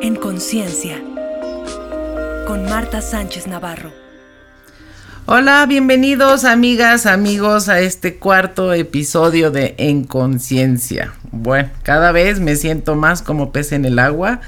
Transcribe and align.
En 0.00 0.14
Conciencia, 0.14 1.02
con 2.46 2.64
Marta 2.66 3.02
Sánchez 3.02 3.48
Navarro. 3.48 3.90
Hola, 5.26 5.66
bienvenidos 5.66 6.44
amigas, 6.44 7.04
amigos 7.04 7.68
a 7.68 7.80
este 7.80 8.16
cuarto 8.16 8.72
episodio 8.72 9.50
de 9.50 9.74
En 9.76 10.04
Conciencia. 10.04 11.14
Bueno, 11.32 11.70
cada 11.82 12.12
vez 12.12 12.38
me 12.38 12.54
siento 12.54 12.94
más 12.94 13.22
como 13.22 13.50
pez 13.50 13.72
en 13.72 13.84
el 13.84 13.98
agua, 13.98 14.40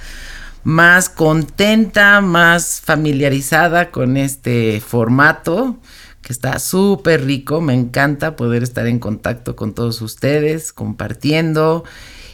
más 0.63 1.09
contenta, 1.09 2.21
más 2.21 2.81
familiarizada 2.85 3.91
con 3.91 4.17
este 4.17 4.81
formato 4.81 5.79
que 6.23 6.33
está 6.33 6.61
súper 6.61 7.25
rico. 7.25 7.61
Me 7.61 7.75
encanta 7.75 8.37
poder 8.37 8.63
estar 8.63 8.87
en 8.87 9.01
contacto 9.01 9.57
con 9.57 9.75
todos 9.75 10.01
ustedes, 10.01 10.73
compartiendo 10.73 11.85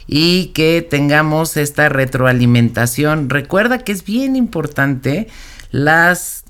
y 0.07 0.47
que 0.47 0.81
tengamos 0.81 1.57
esta 1.57 1.89
retroalimentación. 1.89 3.29
Recuerda 3.29 3.79
que 3.79 3.91
es 3.91 4.03
bien 4.05 4.35
importante 4.35 5.27
las 5.71 6.45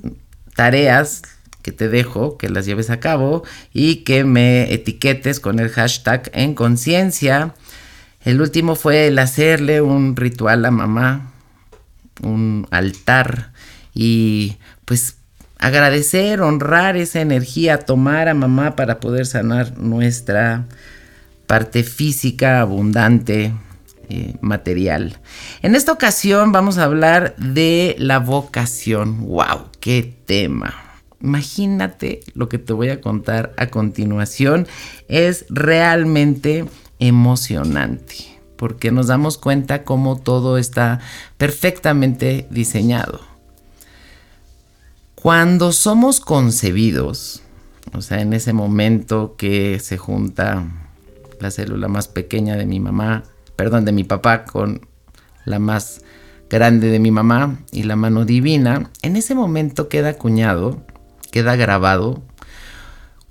tareas 0.56 1.24
que 1.64 1.72
te 1.72 1.90
dejo, 1.90 2.38
que 2.38 2.50
las 2.50 2.66
lleves 2.66 2.90
a 2.90 3.00
cabo 3.00 3.44
y 3.74 3.98
que 3.98 4.24
me 4.24 4.74
etiquetes 4.74 5.40
con 5.40 5.60
el 5.60 5.70
hashtag 5.70 6.30
en 6.34 6.54
conciencia. 6.54 7.56
El 8.24 8.40
último 8.40 8.76
fue 8.76 9.08
el 9.08 9.20
hacerle 9.20 9.82
un 9.82 10.16
ritual 10.16 10.64
a 10.64 10.72
mamá, 10.72 11.34
un 12.24 12.68
altar 12.72 13.52
y 13.94 14.58
pues 14.86 15.18
agradecer, 15.60 16.42
honrar 16.42 16.96
esa 16.96 17.20
energía, 17.20 17.80
tomar 17.80 18.30
a 18.30 18.34
mamá 18.34 18.76
para 18.76 19.00
poder 19.00 19.26
sanar 19.26 19.78
nuestra 19.78 20.66
parte 21.48 21.84
física 21.84 22.62
abundante, 22.62 23.54
eh, 24.10 24.36
material. 24.42 25.20
En 25.62 25.76
esta 25.76 25.92
ocasión 25.92 26.52
vamos 26.52 26.78
a 26.78 26.84
hablar 26.84 27.36
de 27.38 27.96
la 27.98 28.20
vocación. 28.20 29.22
¡Wow! 29.22 29.70
¡Qué 29.80 30.18
tema! 30.26 30.76
Imagínate 31.22 32.20
lo 32.36 32.48
que 32.48 32.60
te 32.60 32.74
voy 32.74 32.90
a 32.90 33.02
contar 33.02 33.54
a 33.58 33.68
continuación. 33.68 34.68
Es 35.08 35.46
realmente 35.50 36.66
emocionante 37.00 38.38
porque 38.58 38.92
nos 38.92 39.08
damos 39.08 39.38
cuenta 39.38 39.84
cómo 39.84 40.18
todo 40.18 40.58
está 40.58 41.00
perfectamente 41.38 42.48
diseñado. 42.50 43.22
Cuando 45.16 45.72
somos 45.72 46.20
concebidos, 46.20 47.42
o 47.94 48.02
sea, 48.02 48.22
en 48.22 48.34
ese 48.34 48.54
momento 48.54 49.36
que 49.38 49.80
se 49.80 49.98
junta 49.98 50.87
la 51.40 51.52
célula 51.52 51.88
más 51.88 52.08
pequeña 52.08 52.56
de 52.56 52.66
mi 52.66 52.80
mamá, 52.80 53.24
perdón, 53.56 53.86
de 53.86 53.92
mi 53.92 54.04
papá 54.04 54.46
con 54.46 54.88
la 55.46 55.60
más 55.60 56.02
grande 56.50 56.90
de 56.90 57.00
mi 57.00 57.12
mamá 57.12 57.60
y 57.72 57.84
la 57.84 57.96
mano 57.96 58.26
divina, 58.26 58.92
en 59.02 59.16
ese 59.16 59.36
momento 59.36 59.90
queda 59.90 60.10
acuñado, 60.10 60.86
queda 61.32 61.56
grabado 61.56 62.24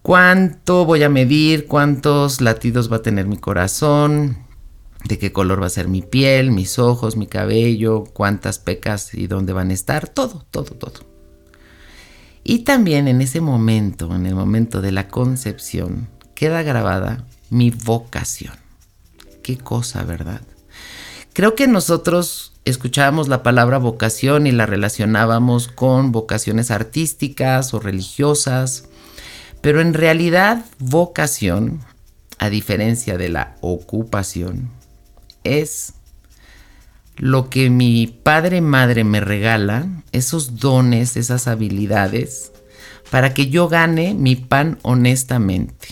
cuánto 0.02 0.84
voy 0.84 1.02
a 1.02 1.08
medir, 1.08 1.66
cuántos 1.66 2.40
latidos 2.40 2.92
va 2.92 2.96
a 2.96 3.02
tener 3.02 3.26
mi 3.26 3.38
corazón, 3.38 4.38
de 5.04 5.18
qué 5.18 5.32
color 5.32 5.62
va 5.62 5.66
a 5.66 5.70
ser 5.70 5.88
mi 5.88 6.02
piel, 6.02 6.50
mis 6.50 6.78
ojos, 6.78 7.16
mi 7.16 7.26
cabello, 7.26 8.04
cuántas 8.12 8.58
pecas 8.58 9.14
y 9.14 9.26
dónde 9.26 9.52
van 9.52 9.70
a 9.70 9.74
estar, 9.74 10.08
todo, 10.08 10.44
todo, 10.50 10.74
todo. 10.74 11.00
Y 12.44 12.60
también 12.60 13.08
en 13.08 13.20
ese 13.20 13.40
momento, 13.40 14.14
en 14.14 14.26
el 14.26 14.34
momento 14.34 14.80
de 14.80 14.92
la 14.92 15.08
concepción, 15.08 16.08
queda 16.34 16.62
grabada 16.62 17.26
mi 17.50 17.70
vocación. 17.70 18.54
Qué 19.42 19.58
cosa, 19.58 20.02
¿verdad? 20.02 20.42
Creo 21.32 21.54
que 21.54 21.66
nosotros 21.66 22.52
escuchábamos 22.64 23.28
la 23.28 23.42
palabra 23.42 23.78
vocación 23.78 24.46
y 24.46 24.52
la 24.52 24.66
relacionábamos 24.66 25.68
con 25.68 26.10
vocaciones 26.10 26.70
artísticas 26.70 27.74
o 27.74 27.78
religiosas, 27.78 28.88
pero 29.60 29.80
en 29.80 29.94
realidad 29.94 30.64
vocación, 30.78 31.80
a 32.38 32.50
diferencia 32.50 33.18
de 33.18 33.28
la 33.28 33.56
ocupación, 33.60 34.70
es 35.44 35.94
lo 37.16 37.48
que 37.48 37.70
mi 37.70 38.06
padre 38.06 38.60
madre 38.60 39.04
me 39.04 39.20
regala, 39.20 39.86
esos 40.12 40.58
dones, 40.58 41.16
esas 41.16 41.46
habilidades, 41.46 42.52
para 43.10 43.32
que 43.32 43.48
yo 43.48 43.68
gane 43.68 44.14
mi 44.14 44.36
pan 44.36 44.78
honestamente. 44.82 45.88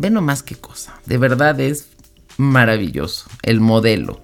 Ve 0.00 0.08
nomás 0.08 0.42
qué 0.42 0.54
cosa. 0.54 0.98
De 1.04 1.18
verdad 1.18 1.60
es 1.60 1.88
maravilloso 2.38 3.28
el 3.42 3.60
modelo. 3.60 4.22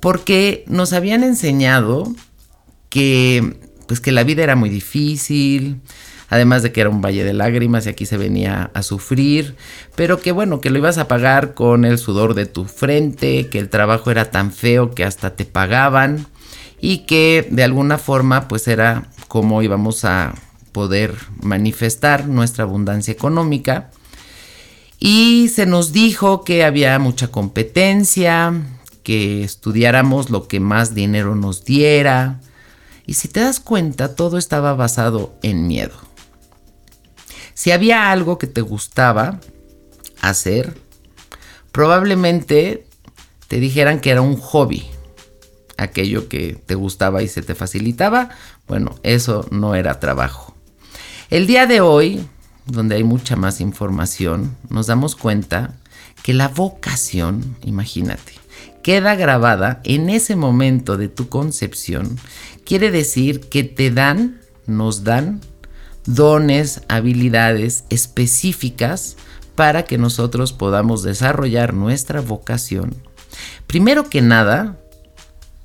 Porque 0.00 0.64
nos 0.66 0.94
habían 0.94 1.24
enseñado 1.24 2.10
que 2.88 3.58
pues 3.86 4.00
que 4.00 4.12
la 4.12 4.24
vida 4.24 4.44
era 4.44 4.56
muy 4.56 4.70
difícil, 4.70 5.82
además 6.30 6.62
de 6.62 6.72
que 6.72 6.80
era 6.80 6.88
un 6.88 7.02
valle 7.02 7.22
de 7.22 7.34
lágrimas 7.34 7.84
y 7.84 7.90
aquí 7.90 8.06
se 8.06 8.16
venía 8.16 8.70
a 8.72 8.82
sufrir, 8.82 9.56
pero 9.94 10.20
que 10.20 10.32
bueno, 10.32 10.62
que 10.62 10.70
lo 10.70 10.78
ibas 10.78 10.96
a 10.96 11.06
pagar 11.06 11.52
con 11.52 11.84
el 11.84 11.98
sudor 11.98 12.32
de 12.32 12.46
tu 12.46 12.64
frente, 12.64 13.48
que 13.50 13.58
el 13.58 13.68
trabajo 13.68 14.10
era 14.10 14.30
tan 14.30 14.52
feo 14.52 14.92
que 14.92 15.04
hasta 15.04 15.36
te 15.36 15.44
pagaban 15.44 16.26
y 16.80 17.00
que 17.00 17.46
de 17.50 17.64
alguna 17.64 17.98
forma 17.98 18.48
pues 18.48 18.66
era 18.68 19.08
como 19.26 19.60
íbamos 19.62 20.06
a 20.06 20.34
poder 20.72 21.14
manifestar 21.42 22.26
nuestra 22.26 22.64
abundancia 22.64 23.12
económica 23.12 23.90
y 24.98 25.48
se 25.48 25.66
nos 25.66 25.92
dijo 25.92 26.42
que 26.42 26.64
había 26.64 26.98
mucha 26.98 27.28
competencia, 27.28 28.52
que 29.02 29.44
estudiáramos 29.44 30.30
lo 30.30 30.48
que 30.48 30.60
más 30.60 30.94
dinero 30.94 31.34
nos 31.34 31.64
diera. 31.64 32.40
Y 33.06 33.14
si 33.14 33.28
te 33.28 33.40
das 33.40 33.60
cuenta, 33.60 34.14
todo 34.16 34.38
estaba 34.38 34.74
basado 34.74 35.34
en 35.42 35.66
miedo. 35.66 35.94
Si 37.54 37.70
había 37.70 38.10
algo 38.10 38.38
que 38.38 38.46
te 38.46 38.60
gustaba 38.60 39.40
hacer, 40.20 40.76
probablemente 41.72 42.86
te 43.46 43.60
dijeran 43.60 44.00
que 44.00 44.10
era 44.10 44.20
un 44.20 44.36
hobby. 44.36 44.86
Aquello 45.76 46.28
que 46.28 46.54
te 46.54 46.74
gustaba 46.74 47.22
y 47.22 47.28
se 47.28 47.42
te 47.42 47.54
facilitaba, 47.54 48.30
bueno, 48.66 48.96
eso 49.04 49.46
no 49.50 49.76
era 49.76 50.00
trabajo. 50.00 50.56
El 51.30 51.46
día 51.46 51.66
de 51.66 51.80
hoy 51.80 52.26
donde 52.68 52.96
hay 52.96 53.04
mucha 53.04 53.36
más 53.36 53.60
información, 53.60 54.56
nos 54.68 54.86
damos 54.86 55.16
cuenta 55.16 55.74
que 56.22 56.34
la 56.34 56.48
vocación, 56.48 57.56
imagínate, 57.64 58.32
queda 58.82 59.14
grabada 59.14 59.80
en 59.84 60.10
ese 60.10 60.36
momento 60.36 60.96
de 60.96 61.08
tu 61.08 61.28
concepción, 61.28 62.18
quiere 62.64 62.90
decir 62.90 63.40
que 63.48 63.64
te 63.64 63.90
dan, 63.90 64.40
nos 64.66 65.04
dan 65.04 65.40
dones, 66.04 66.82
habilidades 66.88 67.84
específicas 67.90 69.16
para 69.54 69.84
que 69.84 69.98
nosotros 69.98 70.52
podamos 70.52 71.02
desarrollar 71.02 71.74
nuestra 71.74 72.20
vocación. 72.20 72.94
Primero 73.66 74.08
que 74.08 74.22
nada, 74.22 74.78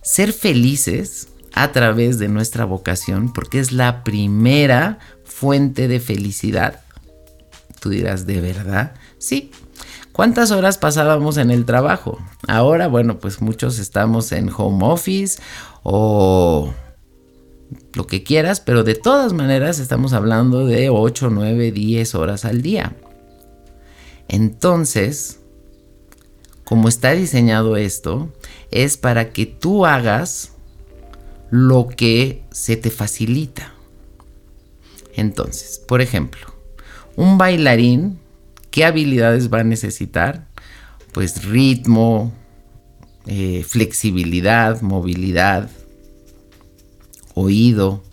ser 0.02 0.34
felices 0.34 1.28
a 1.54 1.72
través 1.72 2.18
de 2.20 2.28
nuestra 2.28 2.66
vocación, 2.66 3.32
porque 3.32 3.60
es 3.60 3.72
la 3.72 4.04
primera 4.04 5.00
fuente 5.24 5.88
de 5.88 6.00
felicidad 6.00 6.83
Tú 7.84 7.90
dirás, 7.90 8.26
¿de 8.26 8.40
verdad? 8.40 8.94
Sí. 9.18 9.52
¿Cuántas 10.14 10.52
horas 10.52 10.78
pasábamos 10.78 11.36
en 11.36 11.52
el 11.52 11.66
trabajo? 11.66 12.18
Ahora, 12.48 12.88
bueno, 12.88 13.20
pues 13.20 13.42
muchos 13.42 13.78
estamos 13.78 14.32
en 14.32 14.50
home 14.56 14.86
office 14.86 15.42
o 15.84 16.74
lo 17.94 18.08
que 18.08 18.24
quieras, 18.24 18.62
pero 18.62 18.86
de 18.86 18.96
todas 18.96 19.34
maneras 19.34 19.80
estamos 19.80 20.14
hablando 20.14 20.66
de 20.66 20.90
8, 20.90 21.30
9, 21.30 21.74
10 21.74 22.16
horas 22.16 22.46
al 22.46 22.62
día. 22.62 22.96
Entonces, 24.30 25.42
como 26.64 26.88
está 26.88 27.12
diseñado 27.12 27.76
esto, 27.76 28.32
es 28.72 28.96
para 28.96 29.32
que 29.34 29.46
tú 29.46 29.86
hagas 29.86 30.54
lo 31.50 31.90
que 31.90 32.46
se 32.50 32.78
te 32.78 32.90
facilita. 32.92 33.74
Entonces, 35.16 35.82
por 35.86 36.02
ejemplo, 36.02 36.53
un 37.16 37.38
bailarín, 37.38 38.20
¿qué 38.72 38.86
habilidades 38.86 39.52
va 39.52 39.60
a 39.60 39.64
necesitar? 39.64 40.48
Pues 41.12 41.46
ritmo, 41.46 42.34
eh, 43.28 43.64
flexibilidad, 43.68 44.82
movilidad, 44.82 45.70
oído. 47.36 48.04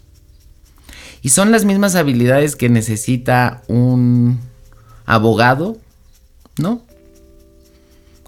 Y 1.23 1.31
son 1.31 1.51
las 1.51 1.65
mismas 1.65 1.97
habilidades 1.97 2.57
que 2.57 2.69
necesita 2.69 3.63
un 3.69 4.41
abogado, 5.07 5.79
¿no? 6.59 6.83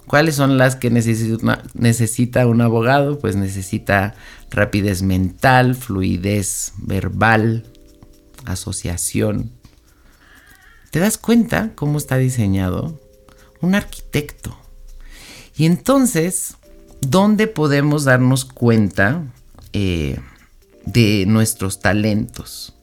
¿Cuáles 0.07 0.35
son 0.35 0.57
las 0.57 0.75
que 0.75 0.89
necesita, 0.89 1.63
necesita 1.73 2.45
un 2.45 2.61
abogado? 2.61 3.17
Pues 3.17 3.35
necesita 3.35 4.15
rapidez 4.51 5.01
mental, 5.01 5.75
fluidez 5.75 6.73
verbal, 6.77 7.65
asociación 8.45 9.51
¿Te 10.93 10.99
das 10.99 11.17
cuenta 11.17 11.71
cómo 11.73 11.97
está 11.97 12.17
diseñado? 12.17 12.99
Un 13.61 13.73
arquitecto. 13.73 14.55
Y 15.57 15.65
entonces, 15.65 16.57
¿dónde 17.01 17.47
podemos 17.47 18.03
darnos 18.03 18.45
cuenta 18.45 19.23
eh, 19.73 20.19
de 20.85 21.25
nuestros 21.25 21.79
talentos? 21.79 22.75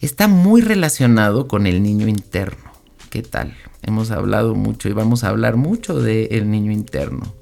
Está 0.00 0.26
muy 0.26 0.62
relacionado 0.62 1.48
con 1.48 1.66
el 1.66 1.82
niño 1.82 2.08
interno. 2.08 2.72
¿Qué 3.10 3.20
tal? 3.20 3.54
Hemos 3.82 4.10
hablado 4.10 4.54
mucho 4.54 4.88
y 4.88 4.94
vamos 4.94 5.22
a 5.22 5.28
hablar 5.28 5.56
mucho 5.56 6.00
del 6.00 6.50
niño 6.50 6.72
interno. 6.72 7.34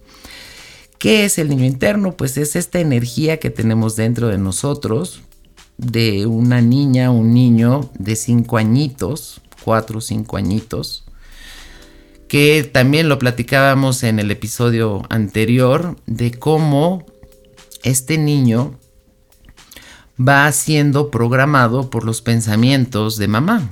¿Qué 0.99 1.25
es 1.25 1.39
el 1.39 1.49
niño 1.49 1.65
interno? 1.65 2.17
Pues 2.17 2.37
es 2.39 2.57
esta 2.57 2.81
energía 2.81 3.39
que 3.39 3.51
tenemos 3.51 3.95
dentro 3.95 4.27
de 4.27 4.39
nosotros, 4.39 5.23
de 5.79 6.27
una 6.27 6.61
niña, 6.61 7.11
un 7.11 7.33
niño 7.33 7.91
de 7.99 8.17
cinco 8.17 8.59
añitos, 8.59 9.41
cuatro 9.65 9.99
o 9.99 10.01
cinco 10.03 10.37
añitos, 10.37 11.05
que 12.29 12.63
también 12.65 13.09
lo 13.09 13.19
platicábamos 13.19 14.03
en 14.03 14.19
el 14.19 14.31
episodio 14.31 15.03
anterior, 15.09 15.97
de 16.07 16.33
cómo 16.33 17.07
este 17.85 18.19
niño 18.19 18.79
va 20.21 20.51
siendo 20.53 21.11
programado 21.11 21.91
por 21.91 22.05
los 22.05 22.21
pensamientos 22.23 23.17
de 23.17 23.29
mamá. 23.29 23.71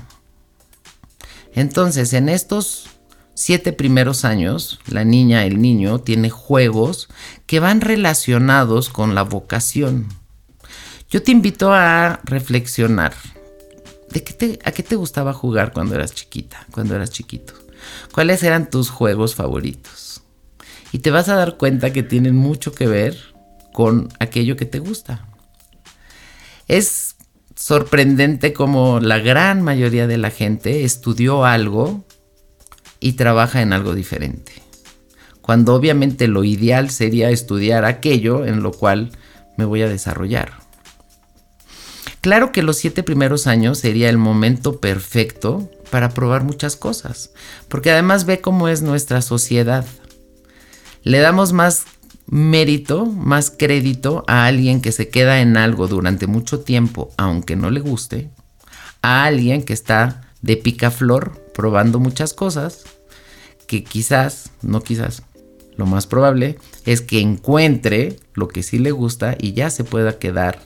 Entonces, 1.55 2.13
en 2.13 2.29
estos 2.29 2.87
siete 3.35 3.73
primeros 3.73 4.25
años, 4.25 4.79
la 4.87 5.05
niña, 5.05 5.45
el 5.45 5.61
niño, 5.61 5.99
tiene 5.99 6.31
juegos 6.31 7.09
que 7.47 7.61
van 7.61 7.81
relacionados 7.81 8.89
con 8.89 9.15
la 9.15 9.23
vocación. 9.23 10.07
Yo 11.09 11.23
te 11.23 11.31
invito 11.31 11.73
a 11.73 12.21
reflexionar. 12.25 13.15
¿De 14.11 14.25
qué 14.25 14.59
¿A 14.65 14.73
qué 14.73 14.83
te 14.83 14.97
gustaba 14.97 15.33
jugar 15.33 15.73
cuando 15.73 15.95
eras 15.95 16.13
chiquita, 16.15 16.67
cuando 16.73 16.97
eras 16.97 17.11
chiquito? 17.11 17.55
¿Cuáles 18.13 18.43
eran 18.43 18.71
tus 18.71 18.91
juegos 18.91 19.35
favoritos? 19.35 20.23
Y 20.93 20.99
te 21.01 21.11
vas 21.11 21.29
a 21.29 21.37
dar 21.37 21.57
cuenta 21.59 21.93
que 21.93 22.03
tienen 22.03 22.35
mucho 22.35 22.73
que 22.73 22.87
ver 22.87 23.17
con 23.73 24.09
aquello 24.19 24.57
que 24.57 24.65
te 24.65 24.79
gusta. 24.79 25.27
Es 26.67 27.17
sorprendente 27.55 28.53
como 28.53 28.99
la 28.99 29.19
gran 29.19 29.63
mayoría 29.63 30.07
de 30.07 30.19
la 30.19 30.31
gente 30.31 30.85
estudió 30.85 31.45
algo 31.45 32.05
y 32.99 33.13
trabaja 33.13 33.63
en 33.63 33.73
algo 33.73 33.95
diferente. 33.95 34.53
Cuando 35.41 35.75
obviamente 35.75 36.27
lo 36.27 36.43
ideal 36.43 36.91
sería 36.91 37.31
estudiar 37.31 37.85
aquello 37.85 38.45
en 38.45 38.63
lo 38.63 38.73
cual 38.73 39.13
me 39.57 39.65
voy 39.65 39.83
a 39.83 39.89
desarrollar. 39.89 40.66
Claro 42.27 42.51
que 42.51 42.65
los 42.65 42.79
siete 42.79 43.05
primeros 43.05 43.47
años 43.47 43.79
sería 43.79 44.11
el 44.11 44.19
momento 44.19 44.81
perfecto 44.81 45.71
para 45.93 46.09
probar 46.09 46.43
muchas 46.43 46.75
cosas, 46.75 47.31
porque 47.69 47.93
además 47.93 48.27
ve 48.27 48.41
cómo 48.41 48.67
es 48.67 48.83
nuestra 48.83 49.23
sociedad. 49.23 49.87
Le 51.05 51.21
damos 51.21 51.53
más 51.53 51.85
mérito, 52.27 53.07
más 53.07 53.53
crédito 53.57 54.25
a 54.27 54.47
alguien 54.47 54.81
que 54.81 54.91
se 54.91 55.09
queda 55.09 55.41
en 55.41 55.57
algo 55.57 55.87
durante 55.87 56.27
mucho 56.27 56.59
tiempo, 56.59 57.13
aunque 57.17 57.55
no 57.55 57.71
le 57.71 57.79
guste, 57.79 58.29
a 59.03 59.23
alguien 59.23 59.63
que 59.63 59.73
está 59.73 60.29
de 60.43 60.57
picaflor 60.57 61.53
probando 61.55 62.01
muchas 62.01 62.35
cosas, 62.35 62.87
que 63.69 63.85
quizás, 63.85 64.51
no 64.63 64.83
quizás, 64.83 65.23
lo 65.77 65.87
más 65.87 66.09
probable 66.09 66.59
es 66.87 67.03
que 67.03 67.21
encuentre 67.21 68.19
lo 68.35 68.49
que 68.49 68.65
sí 68.65 68.81
le 68.81 68.91
gusta 68.91 69.37
y 69.39 69.53
ya 69.53 69.71
se 69.71 69.85
pueda 69.85 70.19
quedar 70.19 70.59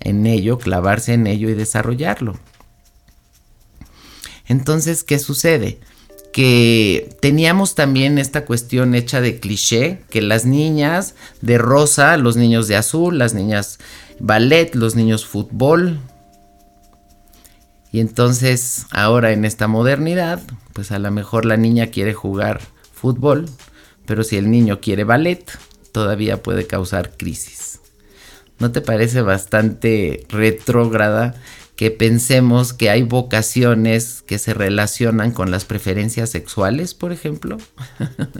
en 0.00 0.26
ello, 0.26 0.58
clavarse 0.58 1.14
en 1.14 1.26
ello 1.26 1.48
y 1.48 1.54
desarrollarlo. 1.54 2.38
Entonces, 4.46 5.04
¿qué 5.04 5.18
sucede? 5.18 5.78
que 6.32 7.16
teníamos 7.20 7.74
también 7.74 8.18
esta 8.18 8.44
cuestión 8.44 8.94
hecha 8.94 9.20
de 9.20 9.40
cliché, 9.40 10.00
que 10.10 10.22
las 10.22 10.44
niñas 10.44 11.14
de 11.40 11.58
rosa, 11.58 12.16
los 12.16 12.36
niños 12.36 12.68
de 12.68 12.76
azul, 12.76 13.18
las 13.18 13.34
niñas 13.34 13.78
ballet, 14.20 14.74
los 14.74 14.94
niños 14.94 15.26
fútbol. 15.26 15.98
Y 17.92 18.00
entonces 18.00 18.86
ahora 18.90 19.32
en 19.32 19.44
esta 19.44 19.66
modernidad, 19.66 20.40
pues 20.72 20.92
a 20.92 20.98
lo 20.98 21.10
mejor 21.10 21.44
la 21.44 21.56
niña 21.56 21.88
quiere 21.88 22.14
jugar 22.14 22.60
fútbol, 22.92 23.46
pero 24.06 24.22
si 24.22 24.36
el 24.36 24.50
niño 24.50 24.80
quiere 24.80 25.04
ballet, 25.04 25.44
todavía 25.92 26.42
puede 26.42 26.66
causar 26.66 27.16
crisis. 27.16 27.69
¿No 28.60 28.70
te 28.72 28.80
parece 28.80 29.22
bastante 29.22 30.26
retrógrada 30.28 31.34
que 31.80 31.90
pensemos 31.90 32.74
que 32.74 32.90
hay 32.90 33.04
vocaciones 33.04 34.22
que 34.26 34.36
se 34.36 34.52
relacionan 34.52 35.30
con 35.30 35.50
las 35.50 35.64
preferencias 35.64 36.28
sexuales, 36.28 36.92
por 36.92 37.10
ejemplo. 37.10 37.56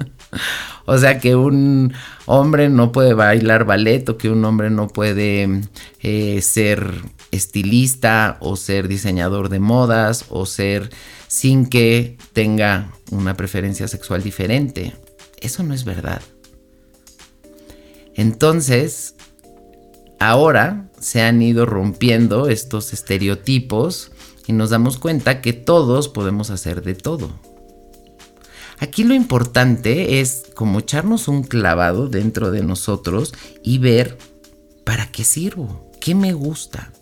o 0.85 0.99
sea, 0.99 1.21
que 1.21 1.37
un 1.37 1.95
hombre 2.27 2.69
no 2.69 2.93
puede 2.93 3.15
bailar 3.15 3.65
ballet 3.65 4.07
o 4.11 4.19
que 4.19 4.29
un 4.29 4.45
hombre 4.45 4.69
no 4.69 4.89
puede 4.89 5.63
eh, 6.03 6.43
ser 6.43 6.93
estilista 7.31 8.37
o 8.41 8.57
ser 8.57 8.89
diseñador 8.89 9.49
de 9.49 9.59
modas 9.59 10.27
o 10.29 10.45
ser 10.45 10.91
sin 11.27 11.65
que 11.65 12.19
tenga 12.35 12.93
una 13.11 13.39
preferencia 13.39 13.89
sexual 13.89 14.23
diferente. 14.23 14.93
Eso 15.41 15.63
no 15.63 15.73
es 15.73 15.85
verdad. 15.85 16.21
Entonces, 18.15 19.15
ahora 20.21 20.89
se 21.01 21.23
han 21.23 21.43
ido 21.43 21.67
rompiendo 21.67 22.49
estos 22.49 22.93
estereotipos 22.93 24.13
y 24.47 24.53
nos 24.53 24.71
damos 24.71 24.99
cuenta 24.99 25.41
que 25.41 25.53
todos 25.53 26.09
podemos 26.09 26.51
hacer 26.51 26.83
de 26.83 26.95
todo. 26.95 27.31
Aquí 28.79 29.05
lo 29.05 29.15
importante 29.15 30.21
es 30.21 30.45
como 30.55 30.79
echarnos 30.79 31.29
un 31.29 31.43
clavado 31.43 32.09
dentro 32.09 32.51
de 32.51 32.63
nosotros 32.63 33.35
y 33.63 33.79
ver 33.79 34.17
para 34.85 35.11
qué 35.11 35.25
sirvo, 35.25 35.91
qué 36.01 36.15
me 36.15 36.33
gusta. 36.33 36.93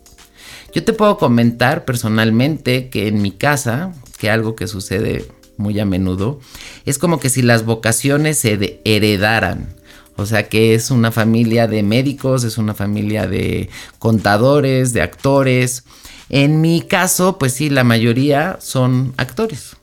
Yo 0.73 0.83
te 0.83 0.93
puedo 0.93 1.17
comentar 1.17 1.85
personalmente 1.85 2.89
que 2.89 3.07
en 3.07 3.21
mi 3.21 3.31
casa, 3.31 3.93
que 4.17 4.29
algo 4.29 4.55
que 4.55 4.67
sucede 4.67 5.25
muy 5.57 5.79
a 5.79 5.85
menudo, 5.85 6.39
es 6.85 6.97
como 6.97 7.19
que 7.19 7.29
si 7.29 7.41
las 7.41 7.65
vocaciones 7.65 8.37
se 8.37 8.81
heredaran. 8.85 9.78
O 10.19 10.25
sea 10.25 10.49
que 10.49 10.75
es 10.75 10.91
una 10.91 11.13
familia 11.13 11.65
de 11.65 11.81
médicos, 11.81 12.43
es 12.43 12.57
una 12.57 12.73
familia 12.73 13.25
de 13.25 13.69
contadores, 13.99 14.91
de 14.91 15.01
actores. 15.01 15.85
En 16.27 16.59
mi 16.59 16.81
caso, 16.81 17.37
pues 17.37 17.53
sí, 17.53 17.69
la 17.69 17.85
mayoría 17.85 18.57
son 18.59 19.13
actores. 19.15 19.77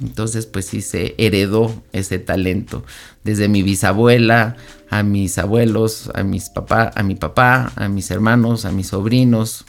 Entonces, 0.00 0.46
pues 0.46 0.64
sí 0.64 0.80
se 0.80 1.14
heredó 1.18 1.82
ese 1.92 2.18
talento. 2.18 2.82
Desde 3.24 3.48
mi 3.48 3.62
bisabuela, 3.62 4.56
a 4.88 5.02
mis 5.02 5.36
abuelos, 5.36 6.10
a 6.14 6.22
mis 6.22 6.48
papá, 6.48 6.90
a 6.94 7.02
mi 7.02 7.14
papá, 7.14 7.70
a 7.76 7.88
mis 7.88 8.10
hermanos, 8.10 8.64
a 8.64 8.72
mis 8.72 8.88
sobrinos. 8.88 9.66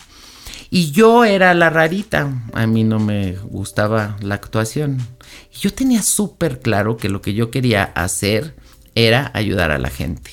Y 0.70 0.92
yo 0.92 1.26
era 1.26 1.54
la 1.54 1.70
rarita. 1.70 2.42
A 2.54 2.68
mí 2.68 2.86
no 2.86 3.00
me 3.00 3.34
gustaba 3.34 4.16
la 4.22 4.36
actuación. 4.36 5.06
Y 5.54 5.58
yo 5.58 5.74
tenía 5.74 6.04
súper 6.04 6.62
claro 6.62 6.96
que 6.96 7.10
lo 7.10 7.22
que 7.22 7.34
yo 7.34 7.52
quería 7.52 7.84
hacer 7.84 8.56
era 9.08 9.32
ayudar 9.34 9.72
a 9.72 9.80
la 9.80 9.90
gente. 9.90 10.32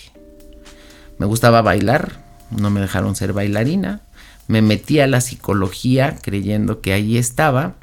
Me 1.19 1.27
gustaba 1.27 1.63
bailar, 1.63 2.25
no 2.51 2.71
me 2.71 2.81
dejaron 2.81 3.17
ser 3.17 3.33
bailarina. 3.33 4.03
Me 4.49 4.63
metí 4.63 5.01
a 5.01 5.07
la 5.07 5.21
psicología 5.21 6.19
creyendo 6.23 6.81
que 6.81 6.93
ahí 6.93 7.19
estaba. 7.19 7.77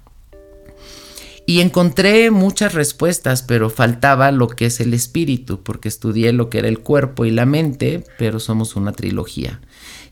Y 1.45 1.59
encontré 1.59 2.31
muchas 2.31 2.73
respuestas, 2.73 3.43
pero 3.43 3.69
faltaba 3.69 4.31
lo 4.31 4.47
que 4.47 4.67
es 4.67 4.79
el 4.79 4.93
espíritu, 4.93 5.61
porque 5.61 5.89
estudié 5.89 6.31
lo 6.31 6.49
que 6.49 6.59
era 6.59 6.69
el 6.69 6.79
cuerpo 6.79 7.25
y 7.25 7.31
la 7.31 7.45
mente, 7.45 8.05
pero 8.17 8.39
somos 8.39 8.77
una 8.77 8.93
trilogía. 8.93 9.59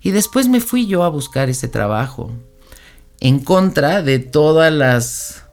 Y 0.01 0.11
después 0.11 0.49
me 0.49 0.59
fui 0.59 0.87
yo 0.87 1.03
a 1.03 1.09
buscar 1.09 1.49
ese 1.49 1.69
trabajo, 1.69 2.31
en 3.21 3.39
contra 3.39 4.01
de 4.01 4.19
todas 4.19 4.73
las 4.73 5.45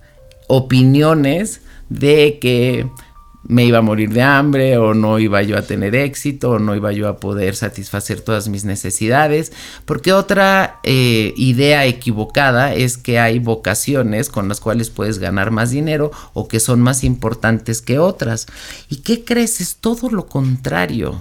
opiniones 0.49 1.61
de 1.91 2.41
que 2.41 2.91
me 3.49 3.65
iba 3.65 3.79
a 3.79 3.83
morir 3.83 4.13
de 4.13 4.23
hambre 4.23 4.77
o 4.77 4.93
no 4.93 5.19
iba 5.19 5.43
yo 5.43 5.57
a 5.57 5.63
tener 5.63 5.95
éxito 5.95 6.51
o 6.51 6.59
no 6.59 6.77
iba 6.77 6.93
yo 6.93 7.09
a 7.09 7.17
poder 7.17 7.57
satisfacer 7.57 8.21
todas 8.21 8.49
mis 8.49 8.65
necesidades. 8.65 9.53
Porque 9.87 10.13
otra 10.13 10.81
eh, 10.85 11.33
idea 11.37 11.87
equivocada 11.87 12.75
es 12.75 12.99
que 12.99 13.19
hay 13.19 13.39
vocaciones 13.39 14.29
con 14.29 14.49
las 14.49 14.61
cuales 14.61 14.91
puedes 14.91 15.19
ganar 15.19 15.51
más 15.51 15.71
dinero 15.71 16.13
o 16.35 16.47
que 16.47 16.61
son 16.61 16.81
más 16.81 17.05
importantes 17.05 17.81
que 17.81 17.99
otras. 17.99 18.47
¿Y 18.91 18.97
qué 18.97 19.25
crees? 19.25 19.63
Es 19.63 19.77
todo 19.77 20.11
lo 20.11 20.27
contrario. 20.27 21.19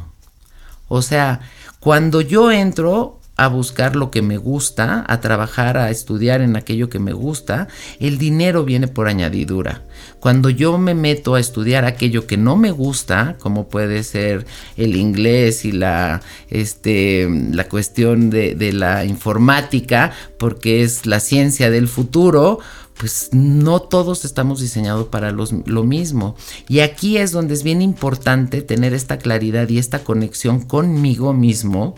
O 0.89 1.01
sea, 1.01 1.39
cuando 1.79 2.19
yo 2.19 2.51
entro 2.51 3.16
a 3.37 3.47
buscar 3.47 3.95
lo 3.95 4.09
que 4.09 4.23
me 4.23 4.37
gusta, 4.37 5.05
a 5.07 5.21
trabajar, 5.21 5.77
a 5.77 5.91
estudiar 5.91 6.41
en 6.41 6.55
aquello 6.55 6.89
que 6.89 6.97
me 6.97 7.13
gusta, 7.13 7.67
el 7.99 8.17
dinero 8.17 8.65
viene 8.65 8.87
por 8.87 9.07
añadidura. 9.07 9.83
Cuando 10.19 10.49
yo 10.49 10.79
me 10.79 10.95
meto 10.95 11.35
a 11.35 11.39
estudiar 11.39 11.85
aquello 11.85 12.25
que 12.25 12.37
no 12.37 12.55
me 12.55 12.71
gusta, 12.71 13.37
como 13.39 13.69
puede 13.69 14.03
ser 14.03 14.47
el 14.75 14.95
inglés 14.95 15.65
y 15.65 15.71
la, 15.71 16.21
este, 16.49 17.29
la 17.51 17.69
cuestión 17.69 18.31
de, 18.31 18.55
de 18.55 18.73
la 18.73 19.05
informática, 19.05 20.11
porque 20.39 20.81
es 20.81 21.05
la 21.05 21.19
ciencia 21.19 21.69
del 21.69 21.87
futuro, 21.87 22.59
pues 22.97 23.29
no 23.31 23.79
todos 23.79 24.25
estamos 24.25 24.59
diseñados 24.59 25.09
para 25.09 25.31
lo 25.31 25.83
mismo. 25.83 26.35
Y 26.67 26.79
aquí 26.79 27.17
es 27.17 27.31
donde 27.31 27.53
es 27.53 27.61
bien 27.61 27.83
importante 27.83 28.63
tener 28.63 28.95
esta 28.95 29.19
claridad 29.19 29.69
y 29.69 29.77
esta 29.77 29.99
conexión 30.03 30.61
conmigo 30.61 31.33
mismo 31.33 31.93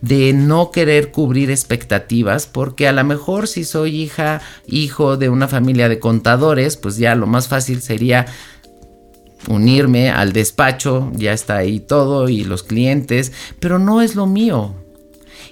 de 0.00 0.32
no 0.32 0.70
querer 0.70 1.10
cubrir 1.10 1.50
expectativas, 1.50 2.46
porque 2.46 2.88
a 2.88 2.92
lo 2.92 3.04
mejor 3.04 3.48
si 3.48 3.64
soy 3.64 4.00
hija, 4.00 4.40
hijo 4.66 5.16
de 5.16 5.28
una 5.28 5.48
familia 5.48 5.88
de 5.88 5.98
contadores, 5.98 6.76
pues 6.76 6.96
ya 6.96 7.14
lo 7.14 7.26
más 7.26 7.48
fácil 7.48 7.82
sería 7.82 8.26
unirme 9.48 10.10
al 10.10 10.32
despacho, 10.32 11.10
ya 11.14 11.32
está 11.32 11.56
ahí 11.56 11.80
todo 11.80 12.28
y 12.28 12.44
los 12.44 12.62
clientes, 12.62 13.32
pero 13.58 13.78
no 13.78 14.02
es 14.02 14.14
lo 14.14 14.26
mío. 14.26 14.74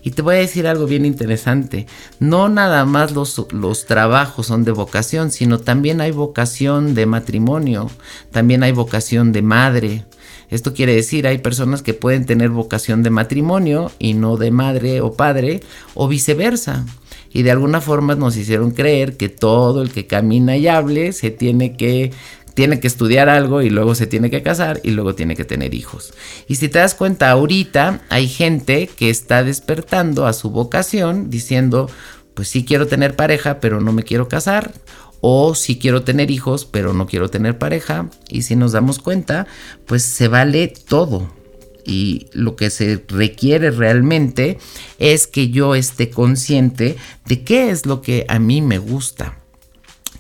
Y 0.03 0.13
te 0.13 0.23
voy 0.23 0.37
a 0.37 0.39
decir 0.39 0.67
algo 0.67 0.87
bien 0.87 1.05
interesante. 1.05 1.87
No 2.21 2.49
nada 2.49 2.85
más 2.85 3.13
los, 3.13 3.47
los, 3.51 3.87
trabajos 3.87 4.47
son 4.47 4.65
de 4.65 4.71
vocación, 4.71 5.31
sino 5.31 5.59
también 5.59 6.01
hay 6.01 6.13
vocación 6.13 6.95
de 6.95 7.07
matrimonio, 7.07 7.91
también 8.31 8.63
hay 8.63 8.73
vocación 8.73 9.33
de 9.33 9.43
madre, 9.43 10.05
esto 10.51 10.73
quiere 10.73 10.95
decir, 10.95 11.27
hay 11.27 11.39
personas 11.39 11.83
que 11.83 11.95
pueden 11.95 12.25
tener 12.27 12.51
vocación 12.51 13.03
de 13.03 13.11
matrimonio 13.11 13.93
y 13.99 14.15
no 14.15 14.37
de 14.37 14.51
madre 14.51 15.01
o 15.01 15.13
padre, 15.13 15.61
o 15.95 16.09
viceversa. 16.09 16.87
Y 17.33 17.43
de 17.43 17.51
alguna 17.51 17.81
forma 17.81 18.15
nos 18.15 18.37
hicieron 18.37 18.71
creer 18.71 19.17
que 19.17 19.29
todo 19.29 19.83
el 19.83 19.91
que 19.93 20.07
camina 20.07 20.57
y 20.57 20.67
hable 20.67 21.13
se 21.13 21.31
tiene 21.31 21.77
que 21.77 22.13
tiene 22.55 22.81
que 22.81 22.89
estudiar 22.89 23.29
algo 23.29 23.63
y 23.63 23.71
luego 23.71 23.95
se 23.95 24.09
tiene 24.09 24.31
que 24.31 24.43
casar 24.43 24.81
y 24.83 24.91
luego 24.91 25.15
tiene 25.15 25.37
que 25.37 25.45
tener 25.45 25.75
hijos. 25.75 26.13
Y 26.49 26.57
si 26.57 26.69
te 26.69 26.81
das 26.81 26.97
cuenta, 26.97 27.31
ahorita 27.31 28.01
hay 28.09 28.27
gente 28.27 28.89
que 28.89 29.11
está 29.11 29.45
despertando 29.45 30.27
a 30.27 30.33
su 30.33 30.51
vocación 30.51 31.31
diciendo, 31.31 31.89
pues 32.35 32.49
sí 32.49 32.65
quiero 32.65 32.89
tener 32.89 33.15
pareja, 33.15 33.61
pero 33.61 33.81
no 33.81 33.93
me 33.93 34.03
quiero 34.03 34.27
casar 34.27 34.73
o 35.21 35.55
si 35.55 35.79
quiero 35.79 36.03
tener 36.03 36.31
hijos 36.31 36.65
pero 36.65 36.93
no 36.93 37.07
quiero 37.07 37.29
tener 37.29 37.59
pareja 37.59 38.09
y 38.29 38.43
si 38.43 38.57
nos 38.57 38.73
damos 38.73 38.99
cuenta 38.99 39.47
pues 39.87 40.03
se 40.03 40.29
vale 40.29 40.69
todo. 40.69 41.37
Y 41.85 42.27
lo 42.33 42.55
que 42.55 42.69
se 42.69 43.03
requiere 43.09 43.71
realmente 43.71 44.59
es 44.99 45.27
que 45.27 45.49
yo 45.49 45.75
esté 45.75 46.11
consciente 46.11 46.97
de 47.25 47.45
qué 47.45 47.71
es 47.71 47.87
lo 47.87 48.03
que 48.03 48.27
a 48.29 48.39
mí 48.39 48.61
me 48.61 48.77
gusta. 48.77 49.39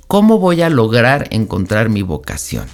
Cómo 0.06 0.38
voy 0.38 0.62
a 0.62 0.70
lograr 0.70 1.28
encontrar 1.30 1.90
mi 1.90 2.00
vocación 2.00 2.68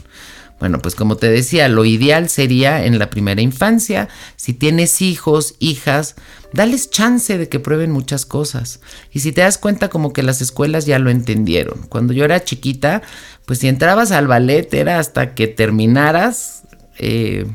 bueno, 0.61 0.79
pues 0.79 0.95
como 0.95 1.17
te 1.17 1.31
decía, 1.31 1.69
lo 1.69 1.85
ideal 1.85 2.29
sería 2.29 2.85
en 2.85 2.99
la 2.99 3.11
primera 3.11 3.43
infancia, 3.43 4.09
si 4.37 4.55
tienes 4.55 5.03
hijos, 5.03 5.57
hijas, 5.59 6.15
dales 6.53 6.91
chance 6.91 7.37
de 7.37 7.49
que 7.49 7.61
prueben 7.61 7.91
muchas 7.91 8.25
cosas. 8.25 8.81
Y 9.13 9.21
si 9.21 9.33
te 9.33 9.41
das 9.41 9.59
cuenta 9.59 9.89
como 9.89 10.13
que 10.13 10.23
las 10.23 10.41
escuelas 10.41 10.87
ya 10.87 10.99
lo 10.99 11.11
entendieron. 11.11 11.87
Cuando 11.89 12.13
yo 12.13 12.25
era 12.25 12.45
chiquita, 12.45 13.03
pues 13.47 13.59
si 13.59 13.69
entrabas 13.69 14.13
al 14.13 14.29
ballet 14.29 14.73
era 14.73 14.99
hasta 15.01 15.35
que 15.35 15.49
terminaras 15.49 16.63
eh, 16.99 17.47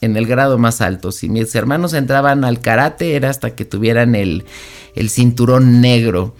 en 0.00 0.16
el 0.16 0.26
grado 0.26 0.58
más 0.58 0.80
alto. 0.80 1.12
Si 1.12 1.28
mis 1.28 1.54
hermanos 1.54 1.94
entraban 1.94 2.44
al 2.44 2.60
karate 2.60 3.14
era 3.14 3.30
hasta 3.30 3.54
que 3.54 3.64
tuvieran 3.64 4.14
el, 4.14 4.44
el 4.94 5.08
cinturón 5.08 5.80
negro. 5.80 6.34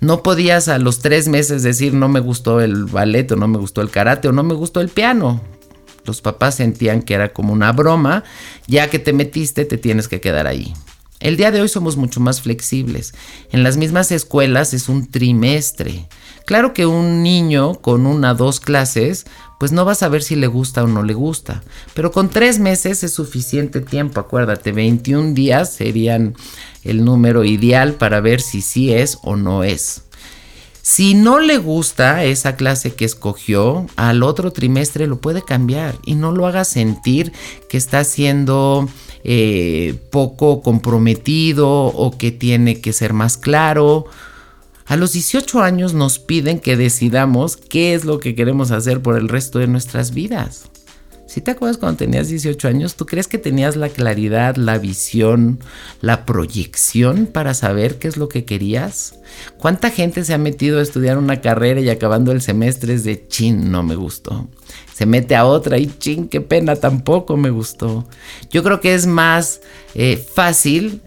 No 0.00 0.22
podías 0.22 0.68
a 0.68 0.78
los 0.78 1.00
tres 1.00 1.28
meses 1.28 1.62
decir 1.62 1.92
no 1.92 2.08
me 2.08 2.20
gustó 2.20 2.60
el 2.60 2.84
ballet 2.84 3.30
o 3.32 3.36
no 3.36 3.48
me 3.48 3.58
gustó 3.58 3.80
el 3.80 3.90
karate 3.90 4.28
o 4.28 4.32
no 4.32 4.42
me 4.44 4.54
gustó 4.54 4.80
el 4.80 4.88
piano. 4.88 5.40
Los 6.04 6.20
papás 6.20 6.54
sentían 6.54 7.02
que 7.02 7.14
era 7.14 7.32
como 7.32 7.52
una 7.52 7.72
broma, 7.72 8.24
ya 8.66 8.88
que 8.88 8.98
te 8.98 9.12
metiste 9.12 9.64
te 9.64 9.76
tienes 9.76 10.08
que 10.08 10.20
quedar 10.20 10.46
ahí. 10.46 10.72
El 11.20 11.36
día 11.36 11.50
de 11.50 11.60
hoy 11.60 11.68
somos 11.68 11.96
mucho 11.96 12.20
más 12.20 12.40
flexibles. 12.40 13.12
En 13.50 13.64
las 13.64 13.76
mismas 13.76 14.12
escuelas 14.12 14.72
es 14.72 14.88
un 14.88 15.10
trimestre. 15.10 16.08
Claro 16.46 16.72
que 16.72 16.86
un 16.86 17.24
niño 17.24 17.74
con 17.74 18.06
una 18.06 18.34
dos 18.34 18.60
clases, 18.60 19.26
pues 19.58 19.72
no 19.72 19.84
va 19.84 19.92
a 19.92 19.96
saber 19.96 20.22
si 20.22 20.36
le 20.36 20.46
gusta 20.46 20.84
o 20.84 20.86
no 20.86 21.02
le 21.02 21.14
gusta. 21.14 21.62
Pero 21.94 22.12
con 22.12 22.30
tres 22.30 22.58
meses 22.58 23.02
es 23.02 23.12
suficiente 23.12 23.80
tiempo, 23.80 24.20
acuérdate, 24.20 24.72
21 24.72 25.34
días 25.34 25.72
serían 25.72 26.34
el 26.84 27.04
número 27.04 27.44
ideal 27.44 27.94
para 27.94 28.20
ver 28.20 28.40
si 28.40 28.62
sí 28.62 28.92
es 28.92 29.18
o 29.22 29.36
no 29.36 29.64
es. 29.64 30.02
Si 30.88 31.12
no 31.12 31.38
le 31.38 31.58
gusta 31.58 32.24
esa 32.24 32.56
clase 32.56 32.94
que 32.94 33.04
escogió, 33.04 33.86
al 33.96 34.22
otro 34.22 34.52
trimestre 34.52 35.06
lo 35.06 35.20
puede 35.20 35.42
cambiar 35.42 35.96
y 36.06 36.14
no 36.14 36.32
lo 36.32 36.46
haga 36.46 36.64
sentir 36.64 37.32
que 37.68 37.76
está 37.76 38.04
siendo 38.04 38.88
eh, 39.22 39.98
poco 40.10 40.62
comprometido 40.62 41.68
o 41.68 42.16
que 42.16 42.30
tiene 42.30 42.80
que 42.80 42.94
ser 42.94 43.12
más 43.12 43.36
claro. 43.36 44.06
A 44.88 44.96
los 44.96 45.12
18 45.12 45.60
años 45.60 45.92
nos 45.92 46.18
piden 46.18 46.60
que 46.60 46.78
decidamos 46.78 47.58
qué 47.58 47.92
es 47.92 48.06
lo 48.06 48.20
que 48.20 48.34
queremos 48.34 48.70
hacer 48.70 49.02
por 49.02 49.18
el 49.18 49.28
resto 49.28 49.58
de 49.58 49.66
nuestras 49.66 50.14
vidas. 50.14 50.70
Si 51.26 51.42
te 51.42 51.50
acuerdas 51.50 51.76
cuando 51.76 51.98
tenías 51.98 52.28
18 52.28 52.68
años, 52.68 52.94
¿tú 52.94 53.04
crees 53.04 53.28
que 53.28 53.36
tenías 53.36 53.76
la 53.76 53.90
claridad, 53.90 54.56
la 54.56 54.78
visión, 54.78 55.60
la 56.00 56.24
proyección 56.24 57.26
para 57.26 57.52
saber 57.52 57.98
qué 57.98 58.08
es 58.08 58.16
lo 58.16 58.30
que 58.30 58.46
querías? 58.46 59.18
¿Cuánta 59.58 59.90
gente 59.90 60.24
se 60.24 60.32
ha 60.32 60.38
metido 60.38 60.78
a 60.78 60.82
estudiar 60.82 61.18
una 61.18 61.42
carrera 61.42 61.82
y 61.82 61.90
acabando 61.90 62.32
el 62.32 62.40
semestre 62.40 62.94
es 62.94 63.04
de 63.04 63.28
chin, 63.28 63.70
no 63.70 63.82
me 63.82 63.94
gustó? 63.94 64.48
Se 64.94 65.04
mete 65.04 65.36
a 65.36 65.44
otra 65.44 65.76
y 65.76 65.92
chin, 65.98 66.28
qué 66.28 66.40
pena, 66.40 66.76
tampoco 66.76 67.36
me 67.36 67.50
gustó. 67.50 68.08
Yo 68.50 68.62
creo 68.62 68.80
que 68.80 68.94
es 68.94 69.06
más 69.06 69.60
eh, 69.94 70.16
fácil 70.16 71.02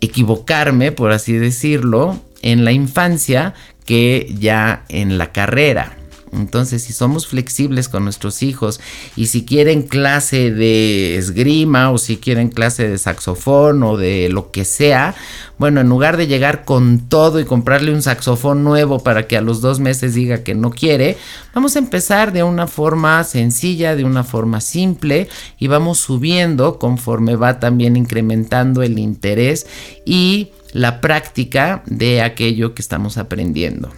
equivocarme, 0.00 0.92
por 0.92 1.12
así 1.12 1.34
decirlo, 1.34 2.18
en 2.42 2.64
la 2.64 2.72
infancia 2.72 3.54
que 3.84 4.34
ya 4.38 4.84
en 4.88 5.18
la 5.18 5.32
carrera. 5.32 5.96
Entonces, 6.32 6.82
si 6.82 6.94
somos 6.94 7.26
flexibles 7.26 7.90
con 7.90 8.04
nuestros 8.04 8.42
hijos 8.42 8.80
y 9.16 9.26
si 9.26 9.44
quieren 9.44 9.82
clase 9.82 10.50
de 10.50 11.18
esgrima 11.18 11.90
o 11.90 11.98
si 11.98 12.16
quieren 12.16 12.48
clase 12.48 12.88
de 12.88 12.96
saxofón 12.96 13.82
o 13.82 13.98
de 13.98 14.30
lo 14.30 14.50
que 14.50 14.64
sea, 14.64 15.14
bueno, 15.58 15.82
en 15.82 15.90
lugar 15.90 16.16
de 16.16 16.26
llegar 16.26 16.64
con 16.64 17.00
todo 17.10 17.38
y 17.38 17.44
comprarle 17.44 17.92
un 17.92 18.00
saxofón 18.00 18.64
nuevo 18.64 19.00
para 19.00 19.26
que 19.26 19.36
a 19.36 19.42
los 19.42 19.60
dos 19.60 19.78
meses 19.78 20.14
diga 20.14 20.42
que 20.42 20.54
no 20.54 20.70
quiere, 20.70 21.18
vamos 21.54 21.76
a 21.76 21.80
empezar 21.80 22.32
de 22.32 22.42
una 22.42 22.66
forma 22.66 23.22
sencilla, 23.24 23.94
de 23.94 24.04
una 24.04 24.24
forma 24.24 24.62
simple 24.62 25.28
y 25.58 25.66
vamos 25.66 25.98
subiendo 25.98 26.78
conforme 26.78 27.36
va 27.36 27.60
también 27.60 27.94
incrementando 27.94 28.82
el 28.82 28.98
interés 28.98 29.66
y 30.06 30.48
la 30.72 31.00
práctica 31.00 31.82
de 31.86 32.22
aquello 32.22 32.74
que 32.74 32.82
estamos 32.82 33.18
aprendiendo. 33.18 33.92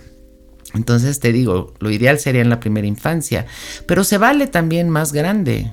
Entonces 0.74 1.20
te 1.20 1.32
digo, 1.32 1.72
lo 1.78 1.90
ideal 1.90 2.18
sería 2.18 2.42
en 2.42 2.50
la 2.50 2.60
primera 2.60 2.86
infancia, 2.86 3.46
pero 3.86 4.04
se 4.04 4.18
vale 4.18 4.48
también 4.48 4.90
más 4.90 5.12
grande. 5.12 5.72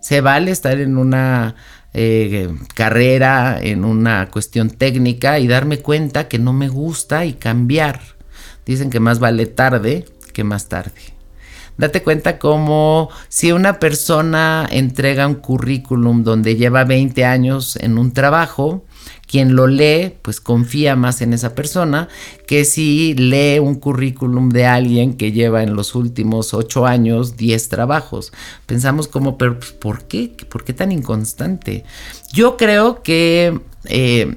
Se 0.00 0.20
vale 0.20 0.50
estar 0.50 0.80
en 0.80 0.96
una 0.96 1.54
eh, 1.94 2.52
carrera, 2.74 3.58
en 3.60 3.84
una 3.84 4.28
cuestión 4.30 4.70
técnica 4.70 5.38
y 5.38 5.46
darme 5.46 5.78
cuenta 5.78 6.26
que 6.26 6.38
no 6.38 6.52
me 6.52 6.68
gusta 6.68 7.24
y 7.24 7.34
cambiar. 7.34 8.00
Dicen 8.66 8.90
que 8.90 9.00
más 9.00 9.20
vale 9.20 9.46
tarde 9.46 10.04
que 10.32 10.42
más 10.42 10.68
tarde. 10.68 11.00
Date 11.76 12.02
cuenta 12.02 12.38
como 12.38 13.08
si 13.28 13.52
una 13.52 13.78
persona 13.78 14.68
entrega 14.70 15.26
un 15.26 15.36
currículum 15.36 16.24
donde 16.24 16.56
lleva 16.56 16.84
20 16.84 17.24
años 17.24 17.76
en 17.76 17.96
un 17.96 18.12
trabajo, 18.12 18.84
quien 19.30 19.54
lo 19.54 19.68
lee, 19.68 20.16
pues 20.22 20.40
confía 20.40 20.96
más 20.96 21.20
en 21.20 21.32
esa 21.32 21.54
persona 21.54 22.08
que 22.48 22.64
si 22.64 23.14
lee 23.14 23.60
un 23.60 23.76
currículum 23.76 24.48
de 24.48 24.66
alguien 24.66 25.14
que 25.14 25.30
lleva 25.30 25.62
en 25.62 25.76
los 25.76 25.94
últimos 25.94 26.52
ocho 26.52 26.84
años 26.84 27.36
10 27.36 27.68
trabajos. 27.68 28.32
Pensamos 28.66 29.06
como, 29.06 29.38
pero 29.38 29.60
pues, 29.60 29.70
¿por 29.70 30.02
qué? 30.08 30.34
¿Por 30.48 30.64
qué 30.64 30.72
tan 30.72 30.90
inconstante? 30.90 31.84
Yo 32.32 32.56
creo 32.56 33.04
que 33.04 33.60
eh, 33.84 34.36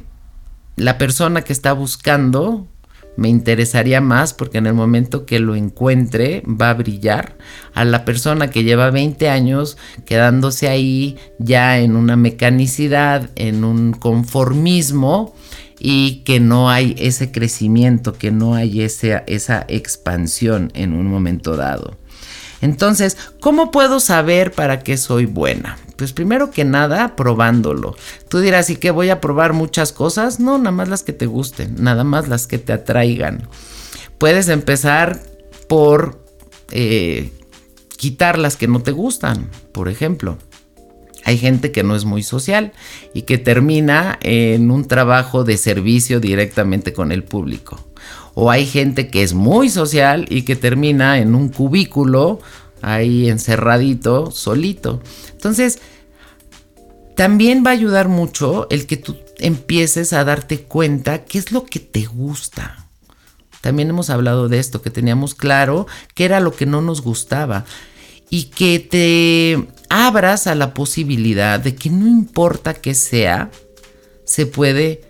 la 0.76 1.00
persona 1.00 1.42
que 1.42 1.54
está 1.54 1.74
buscando 1.74 2.68
me 3.16 3.30
interesaría 3.30 4.02
más 4.02 4.34
porque 4.34 4.58
en 4.58 4.68
el 4.68 4.74
momento 4.74 5.26
que 5.26 5.40
lo 5.40 5.56
encuentre 5.56 6.44
va 6.48 6.72
a 6.72 6.74
brillar 6.74 7.36
a 7.74 7.86
la 7.86 8.06
persona 8.06 8.50
que 8.50 8.64
lleva 8.64 8.90
20 8.90 9.30
años 9.30 9.78
quedándose 10.06 10.70
ahí 10.70 11.18
ya 11.40 11.80
en 11.80 11.96
una 11.96 12.16
mecanicidad, 12.16 13.30
en 13.36 13.64
un 13.64 13.94
conformismo 13.94 15.36
y 15.80 16.24
que 16.24 16.40
no 16.40 16.70
hay 16.70 16.96
ese 16.98 17.32
crecimiento, 17.32 18.14
que 18.14 18.32
no 18.32 18.56
hay 18.56 18.82
esa 18.82 19.66
expansión 19.68 20.72
en 20.74 20.94
un 20.94 21.08
momento 21.08 21.56
dado. 21.56 21.98
Entonces, 22.62 23.18
¿cómo 23.42 23.72
puedo 23.72 24.00
saber 24.00 24.54
para 24.54 24.80
qué 24.80 24.96
soy 24.96 25.26
buena? 25.26 25.78
Pues 25.96 26.14
primero 26.14 26.52
que 26.52 26.66
nada, 26.66 27.16
probándolo. 27.16 27.96
Tú 28.28 28.40
dirás, 28.40 28.70
¿y 28.70 28.76
qué 28.76 28.92
voy 28.92 29.10
a 29.10 29.22
probar 29.22 29.54
muchas 29.54 29.94
cosas? 29.94 30.40
No, 30.40 30.58
nada 30.58 30.72
más 30.72 30.90
las 30.90 31.04
que 31.04 31.14
te 31.14 31.26
gusten, 31.26 31.76
nada 31.80 32.04
más 32.04 32.28
las 32.28 32.48
que 32.48 32.58
te 32.58 32.74
atraigan. 32.74 33.48
Puedes 34.18 34.50
empezar 34.50 35.22
por 35.68 36.24
eh, 36.72 37.32
quitar 37.98 38.38
las 38.38 38.58
que 38.58 38.68
no 38.68 38.82
te 38.82 38.92
gustan, 38.92 39.50
por 39.72 39.90
ejemplo. 39.90 40.38
Hay 41.26 41.38
gente 41.38 41.72
que 41.72 41.84
no 41.84 41.96
es 41.96 42.04
muy 42.04 42.22
social 42.22 42.74
y 43.14 43.22
que 43.22 43.38
termina 43.38 44.20
en 44.22 44.72
un 44.72 44.88
trabajo 44.88 45.44
de 45.44 45.58
servicio 45.58 46.20
directamente 46.20 46.92
con 46.92 47.12
el 47.14 47.24
público 47.24 47.80
o 48.36 48.50
hay 48.50 48.66
gente 48.66 49.08
que 49.08 49.24
es 49.24 49.34
muy 49.34 49.70
social 49.70 50.26
y 50.30 50.44
que 50.44 50.56
termina 50.56 51.20
en 51.20 51.36
un 51.36 51.50
cubículo 51.50 52.40
ahí 52.84 53.30
encerradito, 53.30 54.32
solito. 54.32 55.02
Entonces, 55.32 55.80
también 57.16 57.64
va 57.66 57.72
a 57.72 57.74
ayudar 57.74 58.08
mucho 58.08 58.68
el 58.70 58.86
que 58.86 58.98
tú 58.98 59.18
empieces 59.38 60.14
a 60.14 60.24
darte 60.24 60.62
cuenta 60.62 61.26
qué 61.26 61.38
es 61.38 61.52
lo 61.52 61.66
que 61.66 61.80
te 61.80 62.06
gusta. 62.06 62.88
También 63.62 63.90
hemos 63.90 64.10
hablado 64.10 64.50
de 64.50 64.60
esto, 64.60 64.82
que 64.82 64.90
teníamos 64.90 65.36
claro 65.36 65.88
qué 66.14 66.26
era 66.26 66.40
lo 66.40 66.54
que 66.54 66.66
no 66.66 66.82
nos 66.82 67.02
gustaba 67.02 67.66
y 68.30 68.46
que 68.46 68.80
te 68.80 69.68
abras 69.90 70.48
a 70.48 70.56
la 70.56 70.74
posibilidad 70.74 71.60
de 71.60 71.76
que 71.76 71.90
no 71.90 72.08
importa 72.08 72.74
qué 72.74 72.94
sea, 72.94 73.52
se 74.26 74.46
puede 74.46 75.02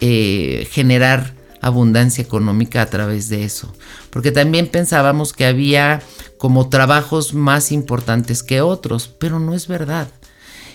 eh, 0.00 0.66
generar 0.70 1.34
abundancia 1.60 2.22
económica 2.22 2.82
a 2.82 2.86
través 2.86 3.28
de 3.28 3.44
eso. 3.44 3.72
Porque 4.10 4.32
también 4.32 4.68
pensábamos 4.68 5.32
que 5.32 5.46
había 5.46 6.02
como 6.38 6.68
trabajos 6.68 7.34
más 7.34 7.72
importantes 7.72 8.42
que 8.42 8.60
otros, 8.60 9.08
pero 9.08 9.38
no 9.38 9.54
es 9.54 9.68
verdad. 9.68 10.08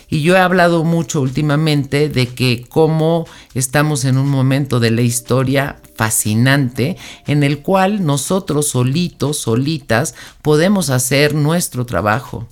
Y 0.08 0.22
yo 0.22 0.36
he 0.36 0.38
hablado 0.38 0.84
mucho 0.84 1.20
últimamente 1.20 2.08
de 2.08 2.28
que 2.28 2.64
cómo 2.68 3.26
estamos 3.54 4.04
en 4.04 4.18
un 4.18 4.28
momento 4.28 4.78
de 4.78 4.92
la 4.92 5.00
historia 5.00 5.80
fascinante 5.96 6.96
en 7.26 7.42
el 7.42 7.62
cual 7.62 8.04
nosotros 8.04 8.68
solitos, 8.68 9.38
solitas, 9.38 10.14
podemos 10.42 10.90
hacer 10.90 11.34
nuestro 11.34 11.86
trabajo. 11.86 12.46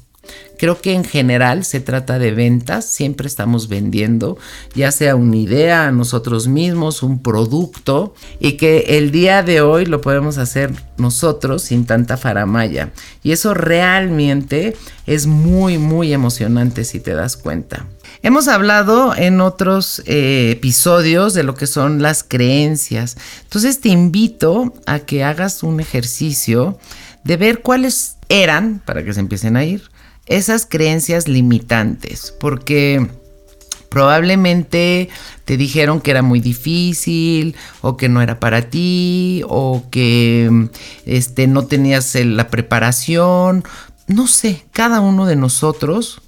Creo 0.56 0.80
que 0.80 0.92
en 0.92 1.04
general 1.04 1.64
se 1.64 1.80
trata 1.80 2.18
de 2.18 2.32
ventas, 2.32 2.84
siempre 2.84 3.26
estamos 3.26 3.68
vendiendo, 3.68 4.38
ya 4.74 4.92
sea 4.92 5.16
una 5.16 5.36
idea 5.36 5.88
a 5.88 5.92
nosotros 5.92 6.46
mismos, 6.46 7.02
un 7.02 7.20
producto, 7.20 8.14
y 8.38 8.52
que 8.52 8.96
el 8.96 9.10
día 9.10 9.42
de 9.42 9.60
hoy 9.60 9.84
lo 9.84 10.00
podemos 10.00 10.38
hacer 10.38 10.72
nosotros 10.96 11.62
sin 11.62 11.86
tanta 11.86 12.16
faramaya. 12.16 12.92
Y 13.22 13.32
eso 13.32 13.52
realmente 13.52 14.76
es 15.06 15.26
muy, 15.26 15.78
muy 15.78 16.12
emocionante 16.12 16.84
si 16.84 17.00
te 17.00 17.14
das 17.14 17.36
cuenta. 17.36 17.86
Hemos 18.22 18.48
hablado 18.48 19.14
en 19.14 19.40
otros 19.40 20.02
eh, 20.06 20.52
episodios 20.52 21.34
de 21.34 21.42
lo 21.42 21.54
que 21.54 21.66
son 21.66 22.00
las 22.00 22.22
creencias. 22.24 23.18
Entonces 23.42 23.80
te 23.80 23.90
invito 23.90 24.72
a 24.86 25.00
que 25.00 25.24
hagas 25.24 25.62
un 25.62 25.80
ejercicio 25.80 26.78
de 27.24 27.36
ver 27.36 27.60
cuáles 27.60 28.16
eran, 28.28 28.80
para 28.84 29.04
que 29.04 29.12
se 29.12 29.20
empiecen 29.20 29.56
a 29.56 29.64
ir, 29.64 29.90
esas 30.26 30.66
creencias 30.66 31.28
limitantes, 31.28 32.34
porque 32.40 33.08
probablemente 33.88 35.08
te 35.44 35.56
dijeron 35.56 36.00
que 36.00 36.10
era 36.10 36.22
muy 36.22 36.40
difícil 36.40 37.54
o 37.80 37.96
que 37.96 38.08
no 38.08 38.22
era 38.22 38.40
para 38.40 38.62
ti 38.62 39.42
o 39.48 39.84
que 39.90 40.68
este 41.06 41.46
no 41.46 41.66
tenías 41.66 42.14
la 42.16 42.48
preparación, 42.48 43.62
no 44.08 44.26
sé, 44.26 44.64
cada 44.72 45.00
uno 45.00 45.26
de 45.26 45.36
nosotros. 45.36 46.20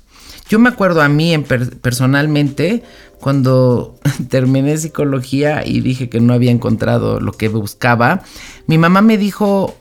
Yo 0.48 0.60
me 0.60 0.68
acuerdo 0.68 1.02
a 1.02 1.08
mí 1.08 1.36
personalmente 1.82 2.84
cuando 3.20 3.98
terminé 4.28 4.78
psicología 4.78 5.66
y 5.66 5.80
dije 5.80 6.08
que 6.08 6.20
no 6.20 6.34
había 6.34 6.52
encontrado 6.52 7.18
lo 7.18 7.32
que 7.32 7.48
buscaba, 7.48 8.22
mi 8.68 8.78
mamá 8.78 9.02
me 9.02 9.18
dijo, 9.18 9.74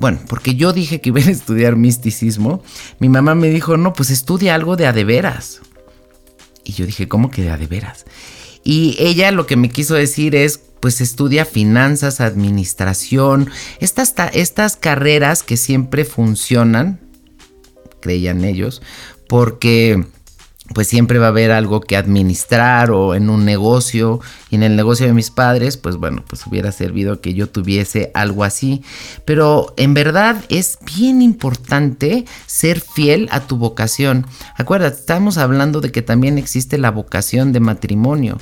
bueno, 0.00 0.18
porque 0.28 0.54
yo 0.54 0.72
dije 0.72 1.02
que 1.02 1.10
iba 1.10 1.20
a 1.20 1.30
estudiar 1.30 1.76
misticismo, 1.76 2.62
mi 2.98 3.10
mamá 3.10 3.34
me 3.34 3.50
dijo, 3.50 3.76
no, 3.76 3.92
pues 3.92 4.08
estudia 4.08 4.54
algo 4.54 4.76
de 4.76 4.86
adeveras. 4.86 5.60
Y 6.64 6.72
yo 6.72 6.86
dije, 6.86 7.06
¿cómo 7.06 7.30
que 7.30 7.42
de 7.42 7.50
adeveras? 7.50 8.06
Y 8.64 8.96
ella 8.98 9.30
lo 9.30 9.46
que 9.46 9.56
me 9.56 9.68
quiso 9.68 9.94
decir 9.94 10.34
es, 10.34 10.58
pues 10.80 11.02
estudia 11.02 11.44
finanzas, 11.44 12.22
administración, 12.22 13.50
estas, 13.78 14.14
estas 14.32 14.76
carreras 14.76 15.42
que 15.42 15.58
siempre 15.58 16.06
funcionan, 16.06 17.00
creían 18.00 18.42
ellos, 18.44 18.80
porque 19.28 20.06
pues 20.74 20.86
siempre 20.86 21.18
va 21.18 21.26
a 21.26 21.30
haber 21.30 21.50
algo 21.50 21.80
que 21.80 21.96
administrar 21.96 22.90
o 22.90 23.14
en 23.14 23.28
un 23.28 23.44
negocio. 23.44 24.20
Y 24.50 24.56
en 24.56 24.62
el 24.62 24.76
negocio 24.76 25.06
de 25.06 25.12
mis 25.12 25.30
padres, 25.30 25.76
pues 25.76 25.96
bueno, 25.96 26.24
pues 26.28 26.46
hubiera 26.46 26.72
servido 26.72 27.20
que 27.20 27.34
yo 27.34 27.48
tuviese 27.48 28.10
algo 28.14 28.44
así. 28.44 28.82
Pero 29.24 29.74
en 29.76 29.94
verdad 29.94 30.44
es 30.48 30.78
bien 30.96 31.22
importante 31.22 32.24
ser 32.46 32.80
fiel 32.80 33.28
a 33.32 33.40
tu 33.40 33.56
vocación. 33.56 34.26
Acuérdate, 34.56 34.96
estamos 34.96 35.38
hablando 35.38 35.80
de 35.80 35.92
que 35.92 36.02
también 36.02 36.38
existe 36.38 36.78
la 36.78 36.90
vocación 36.90 37.52
de 37.52 37.60
matrimonio. 37.60 38.38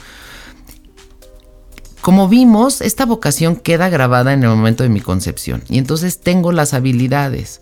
Como 2.01 2.29
vimos, 2.29 2.81
esta 2.81 3.05
vocación 3.05 3.57
queda 3.57 3.89
grabada 3.89 4.33
en 4.33 4.43
el 4.43 4.49
momento 4.49 4.83
de 4.83 4.89
mi 4.89 5.01
concepción 5.01 5.63
y 5.69 5.79
entonces 5.79 6.21
tengo 6.21 6.53
las 6.53 6.73
habilidades 6.73 7.61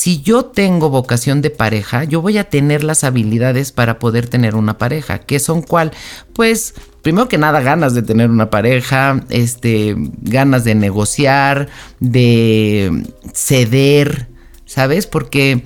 si 0.00 0.22
yo 0.22 0.46
tengo 0.46 0.88
vocación 0.88 1.42
de 1.42 1.50
pareja, 1.50 2.04
yo 2.04 2.22
voy 2.22 2.38
a 2.38 2.48
tener 2.48 2.82
las 2.84 3.04
habilidades 3.04 3.70
para 3.70 3.98
poder 3.98 4.28
tener 4.28 4.54
una 4.54 4.78
pareja. 4.78 5.18
¿Qué 5.18 5.38
son 5.38 5.60
cuál? 5.60 5.92
Pues 6.32 6.72
primero 7.02 7.28
que 7.28 7.36
nada 7.36 7.60
ganas 7.60 7.92
de 7.92 8.00
tener 8.00 8.30
una 8.30 8.48
pareja, 8.48 9.22
este, 9.28 9.94
ganas 10.22 10.64
de 10.64 10.74
negociar, 10.74 11.68
de 11.98 13.04
ceder, 13.34 14.28
¿sabes? 14.64 15.06
Porque 15.06 15.64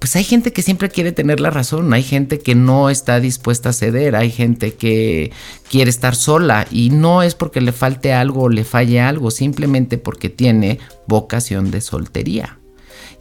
pues 0.00 0.16
hay 0.16 0.24
gente 0.24 0.52
que 0.52 0.62
siempre 0.62 0.88
quiere 0.88 1.12
tener 1.12 1.38
la 1.38 1.50
razón, 1.50 1.92
hay 1.92 2.02
gente 2.02 2.40
que 2.40 2.56
no 2.56 2.90
está 2.90 3.20
dispuesta 3.20 3.68
a 3.68 3.72
ceder, 3.72 4.16
hay 4.16 4.32
gente 4.32 4.74
que 4.74 5.30
quiere 5.70 5.90
estar 5.90 6.16
sola 6.16 6.66
y 6.72 6.90
no 6.90 7.22
es 7.22 7.36
porque 7.36 7.60
le 7.60 7.70
falte 7.70 8.12
algo 8.12 8.42
o 8.42 8.48
le 8.48 8.64
falle 8.64 9.00
algo, 9.00 9.30
simplemente 9.30 9.96
porque 9.96 10.28
tiene 10.28 10.80
vocación 11.06 11.70
de 11.70 11.80
soltería. 11.80 12.58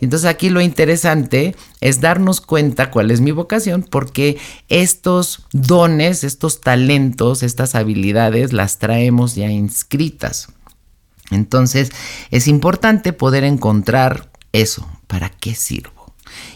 Entonces 0.01 0.29
aquí 0.29 0.49
lo 0.49 0.62
interesante 0.62 1.55
es 1.81 2.01
darnos 2.01 2.41
cuenta 2.41 2.91
cuál 2.91 3.12
es 3.12 3.21
mi 3.21 3.31
vocación, 3.31 3.84
porque 3.84 4.38
estos 4.67 5.45
dones, 5.51 6.23
estos 6.23 6.62
talentos, 6.62 7.43
estas 7.43 7.75
habilidades 7.75 8.53
las 8.53 8.79
traemos 8.79 9.36
ya 9.36 9.49
inscritas. 9.49 10.49
Entonces 11.31 11.91
es 12.31 12.47
importante 12.47 13.13
poder 13.13 13.43
encontrar 13.43 14.29
eso, 14.51 14.88
¿para 15.08 15.29
qué 15.29 15.55
sirvo? 15.55 16.13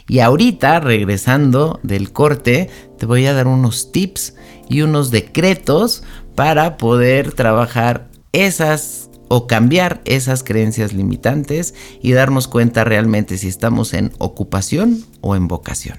Y 0.08 0.19
ahorita, 0.19 0.80
regresando 0.80 1.80
del 1.84 2.12
corte, 2.12 2.69
te 2.97 3.06
voy 3.06 3.25
a 3.25 3.34
dar 3.34 3.47
unos 3.47 3.91
tips 3.91 4.36
y 4.67 4.82
unos 4.82 5.12
decretos 5.12 6.04
para 6.36 6.78
poder 6.78 7.34
trabajar 7.34 8.10
esas 8.32 9.09
o 9.30 9.48
cambiar 9.48 10.02
esas 10.04 10.44
creencias 10.44 10.92
limitantes 10.92 11.74
y 12.02 12.12
darnos 12.12 12.50
cuenta 12.50 12.84
realmente 12.84 13.38
si 13.38 13.48
estamos 13.48 13.94
en 13.94 14.12
ocupación 14.18 15.06
o 15.22 15.38
en 15.38 15.48
vocación. 15.48 15.98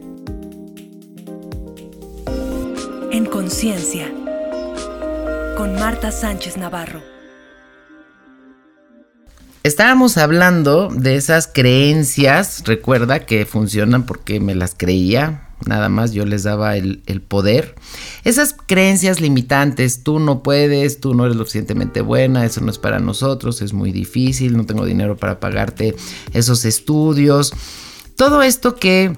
En 3.19 3.27
Conciencia, 3.27 4.15
con 5.57 5.75
Marta 5.75 6.13
Sánchez 6.13 6.57
Navarro. 6.57 7.03
Estábamos 9.65 10.17
hablando 10.17 10.89
de 10.89 11.17
esas 11.17 11.49
creencias, 11.53 12.63
recuerda 12.65 13.27
que 13.27 13.45
funcionan 13.45 14.07
porque 14.07 14.39
me 14.39 14.55
las 14.55 14.77
creía, 14.77 15.49
nada 15.67 15.89
más 15.89 16.13
yo 16.13 16.25
les 16.27 16.45
daba 16.45 16.77
el, 16.77 17.03
el, 17.07 17.21
poder. 17.21 17.75
Esas 18.23 18.55
creencias 18.55 19.21
limitantes, 19.21 20.05
tú 20.05 20.21
no 20.21 20.45
puedes, 20.45 21.01
tú 21.01 21.13
no 21.15 21.25
eres 21.25 21.37
lo 21.37 21.43
suficientemente 21.43 22.03
buena, 22.03 22.45
eso 22.45 22.61
no 22.61 22.71
es 22.71 22.79
para 22.79 23.01
nosotros, 23.01 23.63
es 23.63 23.73
muy 23.73 23.91
difícil, 23.91 24.57
no 24.57 24.65
tengo 24.65 24.85
dinero 24.85 25.17
para 25.17 25.41
pagarte 25.41 25.97
esos 26.35 26.65
estudios. 26.65 27.53
Todo 28.15 28.45
esto 28.45 28.77
que 28.77 29.17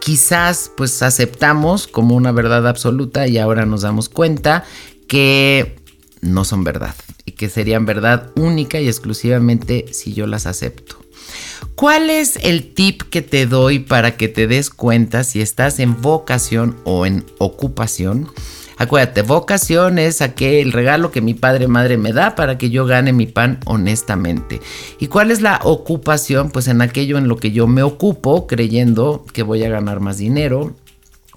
quizás 0.00 0.70
pues 0.76 1.02
aceptamos 1.02 1.86
como 1.86 2.14
una 2.14 2.32
verdad 2.32 2.66
absoluta 2.66 3.26
y 3.26 3.38
ahora 3.38 3.66
nos 3.66 3.82
damos 3.82 4.08
cuenta 4.08 4.64
que 5.06 5.76
no 6.20 6.44
son 6.44 6.64
verdad 6.64 6.94
y 7.24 7.32
que 7.32 7.48
serían 7.48 7.86
verdad 7.86 8.30
única 8.36 8.80
y 8.80 8.88
exclusivamente 8.88 9.86
si 9.92 10.14
yo 10.14 10.26
las 10.26 10.46
acepto. 10.46 10.96
¿Cuál 11.74 12.10
es 12.10 12.36
el 12.42 12.74
tip 12.74 13.02
que 13.02 13.22
te 13.22 13.46
doy 13.46 13.78
para 13.78 14.16
que 14.16 14.28
te 14.28 14.46
des 14.46 14.70
cuenta 14.70 15.24
si 15.24 15.40
estás 15.40 15.78
en 15.78 16.00
vocación 16.00 16.76
o 16.84 17.06
en 17.06 17.24
ocupación? 17.38 18.28
Acuérdate, 18.78 19.22
vocación 19.22 19.98
es 19.98 20.22
aquel 20.22 20.72
regalo 20.72 21.10
que 21.10 21.20
mi 21.20 21.34
padre 21.34 21.66
madre 21.66 21.96
me 21.96 22.12
da 22.12 22.36
para 22.36 22.58
que 22.58 22.70
yo 22.70 22.86
gane 22.86 23.12
mi 23.12 23.26
pan 23.26 23.58
honestamente. 23.66 24.60
¿Y 25.00 25.08
cuál 25.08 25.32
es 25.32 25.40
la 25.40 25.58
ocupación? 25.64 26.50
Pues 26.50 26.68
en 26.68 26.80
aquello 26.80 27.18
en 27.18 27.26
lo 27.26 27.36
que 27.36 27.50
yo 27.50 27.66
me 27.66 27.82
ocupo 27.82 28.46
creyendo 28.46 29.26
que 29.32 29.42
voy 29.42 29.64
a 29.64 29.68
ganar 29.68 29.98
más 29.98 30.18
dinero 30.18 30.76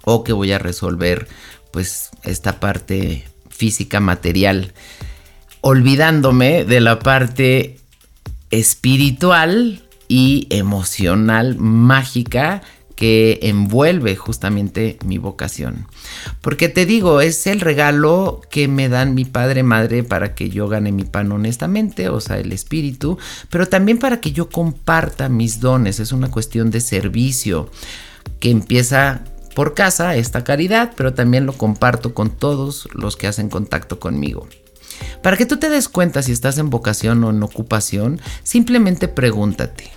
o 0.04 0.22
que 0.22 0.32
voy 0.32 0.52
a 0.52 0.58
resolver 0.58 1.26
pues 1.72 2.10
esta 2.22 2.60
parte 2.60 3.24
física 3.48 3.98
material, 3.98 4.72
olvidándome 5.62 6.64
de 6.64 6.80
la 6.80 7.00
parte 7.00 7.78
espiritual 8.50 9.82
y 10.06 10.46
emocional 10.50 11.56
mágica 11.58 12.62
que 13.02 13.40
envuelve 13.42 14.14
justamente 14.14 14.96
mi 15.04 15.18
vocación. 15.18 15.88
Porque 16.40 16.68
te 16.68 16.86
digo, 16.86 17.20
es 17.20 17.48
el 17.48 17.60
regalo 17.60 18.40
que 18.48 18.68
me 18.68 18.88
dan 18.88 19.16
mi 19.16 19.24
padre, 19.24 19.64
madre, 19.64 20.04
para 20.04 20.36
que 20.36 20.50
yo 20.50 20.68
gane 20.68 20.92
mi 20.92 21.02
pan 21.02 21.32
honestamente, 21.32 22.08
o 22.08 22.20
sea, 22.20 22.38
el 22.38 22.52
espíritu, 22.52 23.18
pero 23.50 23.66
también 23.66 23.98
para 23.98 24.20
que 24.20 24.30
yo 24.30 24.50
comparta 24.50 25.28
mis 25.28 25.58
dones. 25.58 25.98
Es 25.98 26.12
una 26.12 26.30
cuestión 26.30 26.70
de 26.70 26.80
servicio 26.80 27.68
que 28.38 28.52
empieza 28.52 29.24
por 29.56 29.74
casa, 29.74 30.14
esta 30.14 30.44
caridad, 30.44 30.92
pero 30.96 31.12
también 31.12 31.44
lo 31.44 31.54
comparto 31.54 32.14
con 32.14 32.30
todos 32.30 32.88
los 32.92 33.16
que 33.16 33.26
hacen 33.26 33.48
contacto 33.48 33.98
conmigo. 33.98 34.46
Para 35.24 35.36
que 35.36 35.44
tú 35.44 35.56
te 35.56 35.70
des 35.70 35.88
cuenta 35.88 36.22
si 36.22 36.30
estás 36.30 36.56
en 36.58 36.70
vocación 36.70 37.24
o 37.24 37.30
en 37.30 37.42
ocupación, 37.42 38.20
simplemente 38.44 39.08
pregúntate, 39.08 39.90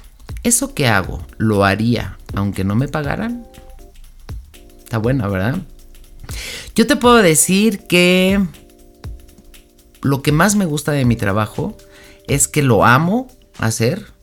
¿eso 0.45 0.73
que 0.73 0.87
hago 0.87 1.25
lo 1.37 1.65
haría 1.65 2.17
aunque 2.33 2.63
no 2.63 2.75
me 2.75 2.87
pagaran? 2.87 3.45
Está 4.79 4.99
buena, 4.99 5.27
¿verdad? 5.27 5.57
Yo 6.75 6.87
te 6.87 6.95
puedo 6.95 7.15
decir 7.15 7.87
que 7.87 8.39
lo 10.01 10.21
que 10.21 10.31
más 10.31 10.55
me 10.55 10.65
gusta 10.65 10.91
de 10.91 11.03
mi 11.03 11.15
trabajo 11.15 11.75
es 12.27 12.47
que 12.47 12.61
lo 12.61 12.85
amo 12.85 13.27
hacer 13.57 14.13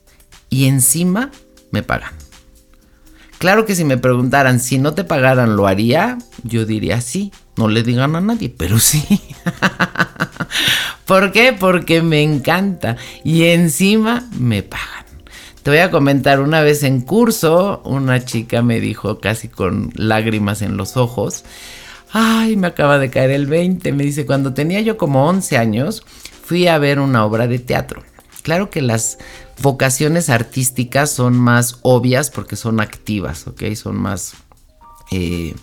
y 0.49 0.65
encima 0.65 1.29
me 1.71 1.83
pagan. 1.83 2.13
Claro 3.37 3.65
que 3.65 3.75
si 3.75 3.83
me 3.83 3.97
preguntaran 3.97 4.61
si 4.61 4.77
no 4.77 4.93
te 4.93 5.03
pagaran, 5.03 5.57
¿lo 5.57 5.67
haría? 5.67 6.17
Yo 6.43 6.65
diría 6.65 7.01
sí. 7.01 7.33
No 7.57 7.67
le 7.67 7.83
digan 7.83 8.15
a 8.15 8.21
nadie, 8.21 8.49
pero 8.49 8.79
sí. 8.79 9.03
¿Por 11.05 11.33
qué? 11.33 11.51
Porque 11.51 12.01
me 12.01 12.23
encanta 12.23 12.95
y 13.25 13.43
encima 13.43 14.29
me 14.39 14.63
pagan. 14.63 15.02
Te 15.63 15.71
voy 15.71 15.79
a 15.79 15.91
comentar, 15.91 16.41
una 16.41 16.59
vez 16.59 16.83
en 16.83 16.99
curso, 16.99 17.81
una 17.85 18.25
chica 18.25 18.61
me 18.61 18.81
dijo 18.81 19.19
casi 19.19 19.47
con 19.47 19.91
lágrimas 19.95 20.61
en 20.61 20.75
los 20.75 20.97
ojos, 20.97 21.45
ay, 22.11 22.57
me 22.57 22.67
acaba 22.67 22.99
de 22.99 23.09
caer 23.09 23.31
el 23.31 23.47
20, 23.47 23.93
me 23.93 24.03
dice, 24.03 24.25
cuando 24.25 24.53
tenía 24.53 24.81
yo 24.81 24.97
como 24.97 25.25
11 25.25 25.57
años, 25.57 26.03
fui 26.43 26.67
a 26.67 26.77
ver 26.79 26.99
una 26.99 27.25
obra 27.25 27.47
de 27.47 27.59
teatro. 27.59 28.03
Claro 28.41 28.69
que 28.69 28.81
las 28.81 29.19
vocaciones 29.61 30.29
artísticas 30.29 31.11
son 31.11 31.39
más 31.39 31.79
obvias 31.81 32.29
porque 32.29 32.57
son 32.57 32.81
activas, 32.81 33.47
¿ok? 33.47 33.63
Son 33.75 33.95
más 33.95 34.33
eh, 35.11 35.55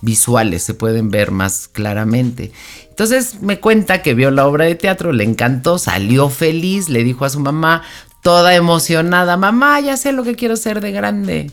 visuales, 0.00 0.64
se 0.64 0.74
pueden 0.74 1.10
ver 1.10 1.30
más 1.30 1.68
claramente. 1.68 2.50
Entonces 2.88 3.40
me 3.40 3.60
cuenta 3.60 4.02
que 4.02 4.14
vio 4.14 4.32
la 4.32 4.48
obra 4.48 4.64
de 4.64 4.74
teatro, 4.74 5.12
le 5.12 5.22
encantó, 5.22 5.78
salió 5.78 6.28
feliz, 6.28 6.88
le 6.88 7.04
dijo 7.04 7.24
a 7.24 7.30
su 7.30 7.38
mamá, 7.38 7.84
toda 8.24 8.54
emocionada, 8.54 9.36
mamá, 9.36 9.80
ya 9.80 9.98
sé 9.98 10.10
lo 10.10 10.24
que 10.24 10.34
quiero 10.34 10.56
ser 10.56 10.80
de 10.80 10.92
grande. 10.92 11.50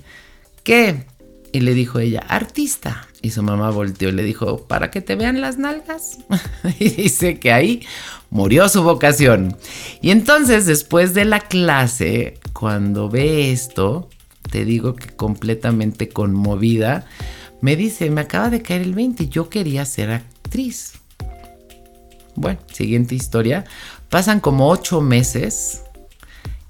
¿Qué? 0.63 1.03
Y 1.51 1.59
le 1.59 1.73
dijo 1.73 1.99
ella, 1.99 2.23
artista. 2.29 3.09
Y 3.21 3.31
su 3.31 3.43
mamá 3.43 3.71
volteó 3.71 4.07
y 4.07 4.13
le 4.13 4.23
dijo, 4.23 4.65
¿para 4.67 4.89
que 4.89 5.01
te 5.01 5.15
vean 5.15 5.41
las 5.41 5.57
nalgas? 5.57 6.19
y 6.79 6.87
dice 6.87 7.39
que 7.39 7.51
ahí 7.51 7.85
murió 8.29 8.69
su 8.69 8.83
vocación. 8.83 9.57
Y 10.01 10.11
entonces, 10.11 10.65
después 10.65 11.13
de 11.13 11.25
la 11.25 11.41
clase, 11.41 12.39
cuando 12.53 13.09
ve 13.09 13.51
esto, 13.51 14.09
te 14.49 14.63
digo 14.63 14.95
que 14.95 15.09
completamente 15.09 16.07
conmovida, 16.07 17.05
me 17.59 17.75
dice, 17.75 18.09
me 18.09 18.21
acaba 18.21 18.49
de 18.49 18.61
caer 18.61 18.83
el 18.83 18.95
20, 18.95 19.27
yo 19.27 19.49
quería 19.49 19.83
ser 19.83 20.09
actriz. 20.09 20.93
Bueno, 22.35 22.59
siguiente 22.71 23.13
historia. 23.13 23.65
Pasan 24.07 24.39
como 24.39 24.69
ocho 24.69 25.01
meses 25.01 25.81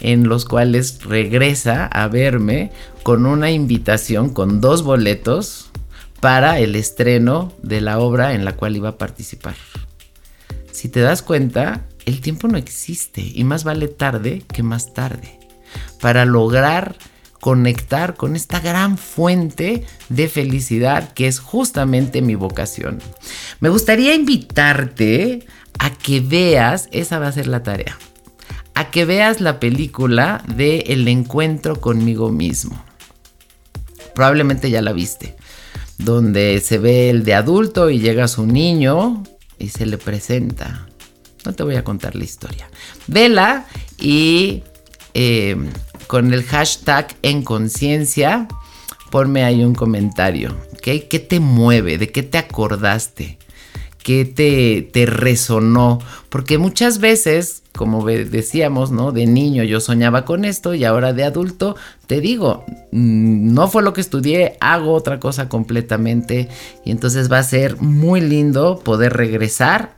en 0.01 0.27
los 0.27 0.45
cuales 0.45 1.03
regresa 1.03 1.85
a 1.85 2.07
verme 2.07 2.71
con 3.03 3.25
una 3.25 3.51
invitación 3.51 4.29
con 4.29 4.59
dos 4.59 4.83
boletos 4.83 5.71
para 6.19 6.59
el 6.59 6.75
estreno 6.75 7.53
de 7.61 7.81
la 7.81 7.99
obra 7.99 8.33
en 8.33 8.43
la 8.43 8.55
cual 8.55 8.75
iba 8.75 8.89
a 8.89 8.97
participar. 8.97 9.55
Si 10.71 10.89
te 10.89 10.99
das 10.99 11.21
cuenta, 11.21 11.85
el 12.05 12.21
tiempo 12.21 12.47
no 12.47 12.57
existe 12.57 13.21
y 13.21 13.43
más 13.43 13.63
vale 13.63 13.87
tarde 13.87 14.43
que 14.51 14.63
más 14.63 14.93
tarde 14.93 15.39
para 15.99 16.25
lograr 16.25 16.95
conectar 17.39 18.15
con 18.15 18.35
esta 18.35 18.59
gran 18.59 18.97
fuente 18.97 19.85
de 20.09 20.27
felicidad 20.27 21.13
que 21.13 21.27
es 21.27 21.39
justamente 21.39 22.21
mi 22.21 22.35
vocación. 22.35 22.99
Me 23.59 23.69
gustaría 23.69 24.13
invitarte 24.13 25.45
a 25.79 25.89
que 25.91 26.19
veas, 26.19 26.87
esa 26.91 27.19
va 27.19 27.27
a 27.27 27.31
ser 27.31 27.47
la 27.47 27.63
tarea 27.63 27.97
a 28.81 28.89
que 28.89 29.05
veas 29.05 29.41
la 29.41 29.59
película 29.59 30.43
de 30.47 30.79
El 30.87 31.07
encuentro 31.07 31.79
conmigo 31.79 32.31
mismo. 32.31 32.83
Probablemente 34.15 34.71
ya 34.71 34.81
la 34.81 34.91
viste, 34.91 35.35
donde 35.99 36.59
se 36.61 36.79
ve 36.79 37.11
el 37.11 37.23
de 37.23 37.35
adulto 37.35 37.91
y 37.91 37.99
llega 37.99 38.27
su 38.27 38.47
niño 38.47 39.21
y 39.59 39.69
se 39.69 39.85
le 39.85 39.99
presenta. 39.99 40.87
No 41.45 41.53
te 41.53 41.61
voy 41.61 41.75
a 41.75 41.83
contar 41.83 42.15
la 42.15 42.23
historia. 42.23 42.69
Vela 43.05 43.67
y 43.99 44.63
eh, 45.13 45.55
con 46.07 46.33
el 46.33 46.43
hashtag 46.43 47.15
en 47.21 47.43
conciencia, 47.43 48.47
ponme 49.11 49.43
ahí 49.43 49.63
un 49.63 49.75
comentario. 49.75 50.57
¿Qué 50.81 50.99
te 50.99 51.39
mueve? 51.39 51.99
¿De 51.99 52.11
qué 52.11 52.23
te 52.23 52.39
acordaste? 52.39 53.37
¿Qué 54.03 54.25
te, 54.25 54.89
te 54.91 55.05
resonó? 55.05 55.99
Porque 56.29 56.57
muchas 56.57 56.99
veces, 56.99 57.61
como 57.73 58.05
decíamos, 58.05 58.91
¿no? 58.91 59.11
De 59.11 59.27
niño 59.27 59.63
yo 59.63 59.79
soñaba 59.79 60.25
con 60.25 60.43
esto 60.45 60.73
y 60.73 60.83
ahora 60.85 61.13
de 61.13 61.23
adulto 61.23 61.75
te 62.07 62.19
digo, 62.19 62.65
mm, 62.91 63.53
no 63.53 63.67
fue 63.67 63.83
lo 63.83 63.93
que 63.93 64.01
estudié, 64.01 64.57
hago 64.59 64.93
otra 64.93 65.19
cosa 65.19 65.49
completamente 65.49 66.49
y 66.83 66.91
entonces 66.91 67.31
va 67.31 67.39
a 67.39 67.43
ser 67.43 67.79
muy 67.81 68.21
lindo 68.21 68.79
poder 68.79 69.13
regresar 69.13 69.95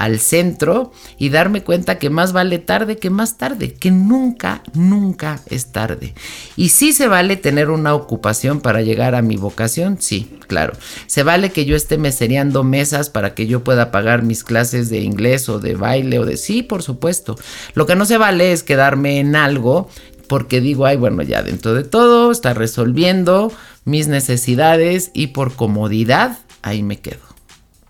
al 0.00 0.18
centro 0.18 0.92
y 1.18 1.28
darme 1.28 1.62
cuenta 1.62 1.98
que 1.98 2.08
más 2.08 2.32
vale 2.32 2.58
tarde 2.58 2.96
que 2.96 3.10
más 3.10 3.36
tarde, 3.36 3.74
que 3.74 3.90
nunca, 3.90 4.62
nunca 4.72 5.42
es 5.50 5.72
tarde. 5.72 6.14
Y 6.56 6.70
sí 6.70 6.94
se 6.94 7.06
vale 7.06 7.36
tener 7.36 7.68
una 7.68 7.94
ocupación 7.94 8.62
para 8.62 8.80
llegar 8.80 9.14
a 9.14 9.20
mi 9.20 9.36
vocación, 9.36 9.98
sí, 10.00 10.38
claro. 10.46 10.72
Se 11.06 11.22
vale 11.22 11.50
que 11.50 11.66
yo 11.66 11.76
esté 11.76 11.98
mesereando 11.98 12.64
mesas 12.64 13.10
para 13.10 13.34
que 13.34 13.46
yo 13.46 13.62
pueda 13.62 13.90
pagar 13.90 14.22
mis 14.22 14.42
clases 14.42 14.88
de 14.88 15.00
inglés 15.00 15.50
o 15.50 15.58
de 15.58 15.74
baile 15.74 16.18
o 16.18 16.24
de 16.24 16.38
sí, 16.38 16.62
por 16.62 16.82
supuesto. 16.82 17.36
Lo 17.74 17.84
que 17.84 17.94
no 17.94 18.06
se 18.06 18.16
vale 18.16 18.52
es 18.52 18.62
quedarme 18.62 19.20
en 19.20 19.36
algo 19.36 19.90
porque 20.28 20.62
digo, 20.62 20.86
ay, 20.86 20.96
bueno, 20.96 21.22
ya 21.22 21.42
dentro 21.42 21.74
de 21.74 21.84
todo 21.84 22.30
está 22.30 22.54
resolviendo 22.54 23.52
mis 23.84 24.08
necesidades 24.08 25.10
y 25.12 25.28
por 25.28 25.54
comodidad 25.54 26.38
ahí 26.62 26.82
me 26.82 27.00
quedo. 27.00 27.29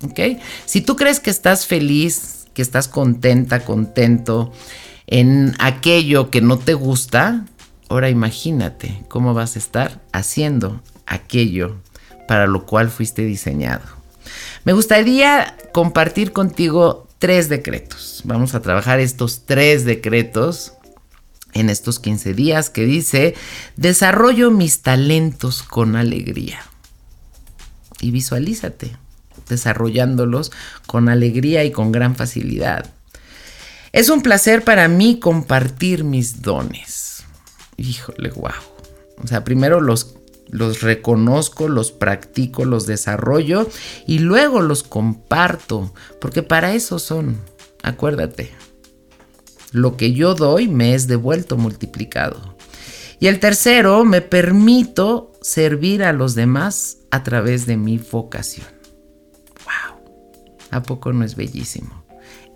¿Ok? 0.03 0.41
Si 0.67 0.81
tú 0.81 0.97
crees 0.97 1.21
que 1.21 1.31
estás 1.31 1.67
feliz, 1.67 2.47
que 2.55 2.63
estás 2.63 2.89
contenta, 2.89 3.65
contento 3.65 4.53
en 5.07 5.55
aquello 5.59 6.31
que 6.31 6.41
no 6.41 6.59
te 6.59 6.75
gusta, 6.75 7.45
ahora 7.89 8.11
imagínate 8.11 9.05
cómo 9.09 9.35
vas 9.35 9.57
a 9.57 9.59
estar 9.59 10.01
haciendo 10.13 10.83
aquello 11.07 11.77
para 12.29 12.47
lo 12.47 12.65
cual 12.67 12.91
fuiste 12.91 13.23
diseñado. 13.23 13.83
Me 14.65 14.73
gustaría 14.73 15.57
compartir 15.73 16.33
contigo 16.33 17.09
tres 17.19 17.49
decretos. 17.49 18.23
Vamos 18.25 18.55
a 18.55 18.63
trabajar 18.63 19.01
estos 19.01 19.47
tres 19.47 19.85
decretos 19.85 20.75
en 21.53 21.69
estos 21.69 21.99
15 21.99 22.35
días 22.35 22.71
que 22.71 22.85
dice, 22.85 23.35
desarrollo 23.77 24.53
mis 24.53 24.83
talentos 24.83 25.63
con 25.65 25.97
alegría. 25.97 26.61
Y 28.01 28.13
visualízate 28.13 28.97
desarrollándolos 29.51 30.51
con 30.87 31.11
alegría 31.11 31.65
y 31.65 31.71
con 31.71 31.93
gran 31.93 32.17
facilidad. 32.17 32.87
Es 33.93 34.09
un 34.09 34.23
placer 34.23 34.65
para 34.65 34.89
mí 34.89 35.19
compartir 35.21 36.05
mis 36.05 36.41
dones. 36.41 37.25
Híjole, 37.77 38.31
wow. 38.31 38.53
O 39.23 39.27
sea, 39.27 39.45
primero 39.45 39.81
los, 39.81 40.15
los 40.49 40.81
reconozco, 40.81 41.69
los 41.69 41.93
practico, 41.93 42.65
los 42.65 42.87
desarrollo 42.87 43.69
y 44.07 44.21
luego 44.21 44.63
los 44.63 44.83
comparto, 44.83 45.93
porque 46.21 46.43
para 46.43 46.73
eso 46.73 46.99
son. 46.99 47.39
Acuérdate, 47.83 48.53
lo 49.73 49.97
que 49.97 50.13
yo 50.13 50.35
doy 50.35 50.69
me 50.69 50.95
es 50.95 51.07
devuelto 51.07 51.57
multiplicado. 51.57 52.57
Y 53.19 53.27
el 53.27 53.39
tercero, 53.39 54.05
me 54.05 54.23
permito 54.23 55.33
servir 55.43 56.05
a 56.05 56.13
los 56.13 56.35
demás 56.35 56.99
a 57.11 57.23
través 57.23 57.67
de 57.67 57.77
mi 57.77 57.99
vocación. 57.99 58.80
¿A 60.71 60.83
poco 60.83 61.13
no 61.13 61.25
es 61.25 61.37
bellísimo? 61.37 62.05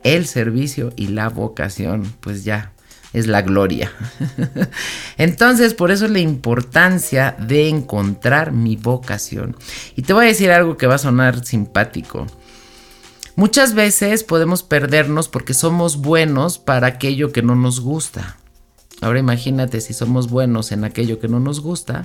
El 0.02 0.26
servicio 0.26 0.92
y 0.96 1.08
la 1.08 1.28
vocación, 1.28 2.12
pues 2.20 2.44
ya 2.44 2.72
es 3.14 3.26
la 3.26 3.42
gloria. 3.42 3.90
Entonces, 5.18 5.72
por 5.72 5.90
eso 5.90 6.08
la 6.08 6.18
importancia 6.18 7.36
de 7.38 7.68
encontrar 7.68 8.52
mi 8.52 8.76
vocación. 8.76 9.56
Y 9.96 10.02
te 10.02 10.12
voy 10.12 10.26
a 10.26 10.28
decir 10.28 10.50
algo 10.50 10.76
que 10.76 10.86
va 10.86 10.96
a 10.96 10.98
sonar 10.98 11.44
simpático. 11.46 12.26
Muchas 13.36 13.74
veces 13.74 14.24
podemos 14.24 14.62
perdernos 14.62 15.28
porque 15.28 15.54
somos 15.54 15.96
buenos 15.96 16.58
para 16.58 16.88
aquello 16.88 17.32
que 17.32 17.42
no 17.42 17.56
nos 17.56 17.80
gusta. 17.80 18.36
Ahora 19.00 19.18
imagínate 19.18 19.80
si 19.80 19.92
somos 19.92 20.28
buenos 20.28 20.72
en 20.72 20.84
aquello 20.84 21.18
que 21.18 21.28
no 21.28 21.40
nos 21.40 21.60
gusta, 21.60 22.04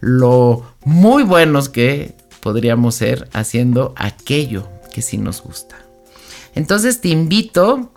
lo 0.00 0.64
muy 0.84 1.24
buenos 1.24 1.68
que 1.68 2.16
podríamos 2.40 2.94
ser 2.94 3.28
haciendo 3.32 3.92
aquello 3.96 4.68
que 4.92 5.02
sí 5.02 5.18
nos 5.18 5.42
gusta. 5.42 5.76
Entonces 6.54 7.00
te 7.00 7.08
invito 7.08 7.90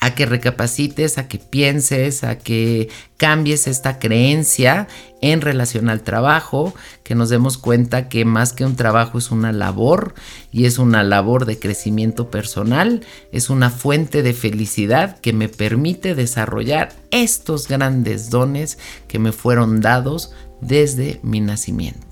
a 0.00 0.14
que 0.14 0.26
recapacites, 0.26 1.18
a 1.18 1.26
que 1.26 1.38
pienses, 1.38 2.22
a 2.22 2.38
que 2.38 2.88
cambies 3.16 3.66
esta 3.66 3.98
creencia 3.98 4.88
en 5.20 5.40
relación 5.40 5.88
al 5.88 6.02
trabajo, 6.02 6.74
que 7.02 7.14
nos 7.14 7.28
demos 7.28 7.58
cuenta 7.58 8.08
que 8.08 8.24
más 8.24 8.52
que 8.52 8.64
un 8.64 8.76
trabajo 8.76 9.18
es 9.18 9.30
una 9.30 9.52
labor 9.52 10.14
y 10.52 10.66
es 10.66 10.78
una 10.78 11.02
labor 11.02 11.46
de 11.46 11.58
crecimiento 11.58 12.30
personal, 12.30 13.04
es 13.32 13.50
una 13.50 13.70
fuente 13.70 14.22
de 14.22 14.34
felicidad 14.34 15.18
que 15.18 15.32
me 15.32 15.48
permite 15.48 16.14
desarrollar 16.14 16.92
estos 17.10 17.66
grandes 17.66 18.30
dones 18.30 18.78
que 19.08 19.18
me 19.18 19.32
fueron 19.32 19.80
dados 19.80 20.32
desde 20.60 21.18
mi 21.22 21.40
nacimiento. 21.40 22.05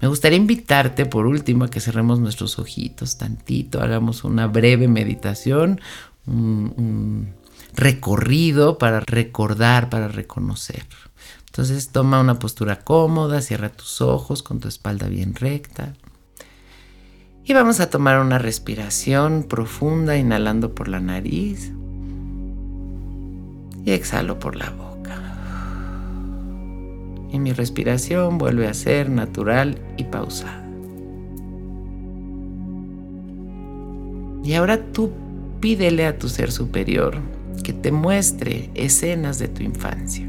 Me 0.00 0.08
gustaría 0.08 0.38
invitarte 0.38 1.04
por 1.04 1.26
último 1.26 1.64
a 1.64 1.70
que 1.70 1.80
cerremos 1.80 2.20
nuestros 2.20 2.58
ojitos 2.58 3.18
tantito, 3.18 3.82
hagamos 3.82 4.24
una 4.24 4.46
breve 4.46 4.88
meditación, 4.88 5.80
un, 6.26 7.34
recorrido 7.74 8.78
para 8.78 9.00
recordar, 9.00 9.90
para 9.90 10.08
reconocer. 10.08 10.86
Entonces 11.46 11.90
toma 11.90 12.20
una 12.20 12.38
postura 12.38 12.80
cómoda, 12.80 13.42
cierra 13.42 13.70
tus 13.70 14.00
ojos 14.00 14.42
con 14.42 14.60
tu 14.60 14.68
espalda 14.68 15.08
bien 15.08 15.34
recta. 15.34 15.94
Y 17.44 17.52
vamos 17.52 17.80
a 17.80 17.90
tomar 17.90 18.20
una 18.20 18.38
respiración 18.38 19.42
profunda, 19.42 20.16
inhalando 20.16 20.74
por 20.74 20.88
la 20.88 21.00
nariz 21.00 21.72
y 23.84 23.90
exhalo 23.92 24.38
por 24.38 24.56
la 24.56 24.70
boca. 24.70 24.89
Y 27.32 27.38
mi 27.38 27.52
respiración 27.52 28.38
vuelve 28.38 28.66
a 28.66 28.74
ser 28.74 29.08
natural 29.08 29.78
y 29.96 30.04
pausada. 30.04 30.66
Y 34.42 34.54
ahora 34.54 34.82
tú 34.92 35.12
pídele 35.60 36.06
a 36.06 36.18
tu 36.18 36.28
ser 36.28 36.50
superior 36.50 37.18
que 37.62 37.72
te 37.72 37.92
muestre 37.92 38.70
escenas 38.74 39.38
de 39.38 39.48
tu 39.48 39.62
infancia. 39.62 40.26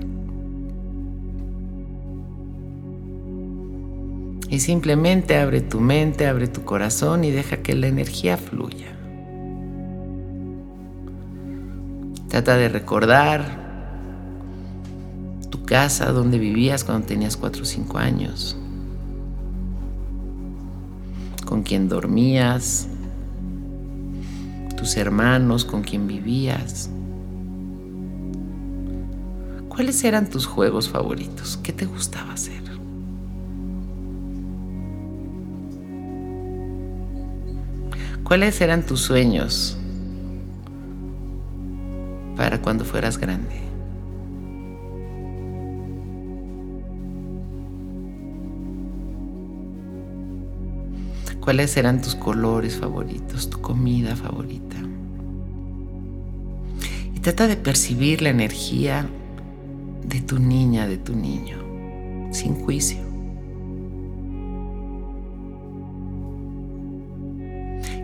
Y 4.50 4.60
simplemente 4.60 5.38
abre 5.38 5.62
tu 5.62 5.80
mente, 5.80 6.28
abre 6.28 6.48
tu 6.48 6.64
corazón 6.66 7.24
y 7.24 7.32
deja 7.32 7.58
que 7.58 7.74
la 7.74 7.88
energía 7.88 8.36
fluya. 8.36 8.88
Trata 12.28 12.58
de 12.58 12.68
recordar 12.68 13.71
casa 15.72 16.12
donde 16.12 16.38
vivías 16.38 16.84
cuando 16.84 17.08
tenías 17.08 17.38
4 17.38 17.62
o 17.62 17.66
5 17.66 17.98
años. 17.98 18.58
Con 21.46 21.64
quien 21.64 21.88
dormías, 21.88 22.90
tus 24.76 24.98
hermanos, 24.98 25.64
con 25.64 25.82
quien 25.82 26.08
vivías. 26.08 26.90
¿Cuáles 29.70 30.04
eran 30.04 30.30
tus 30.30 30.46
juegos 30.46 30.90
favoritos? 30.90 31.58
¿Qué 31.64 31.72
te 31.72 31.86
gustaba 31.86 32.34
hacer? 32.34 32.62
¿Cuáles 38.26 38.60
eran 38.60 38.86
tus 38.86 39.00
sueños 39.00 39.78
para 42.36 42.62
cuando 42.62 42.84
fueras 42.84 43.18
grande? 43.18 43.71
Cuáles 51.42 51.76
eran 51.76 52.02
tus 52.02 52.16
colores 52.16 52.78
favoritos, 52.78 53.50
tu 53.50 53.60
comida 53.60 54.16
favorita. 54.16 54.78
Y 57.14 57.20
trata 57.20 57.48
de 57.48 57.58
percibir 57.58 58.22
la 58.22 58.30
energía 58.30 59.10
de 60.06 60.22
tu 60.22 60.40
niña, 60.40 60.88
de 60.88 60.98
tu 60.98 61.16
niño, 61.16 61.58
sin 62.32 62.56
juicio. 62.56 63.00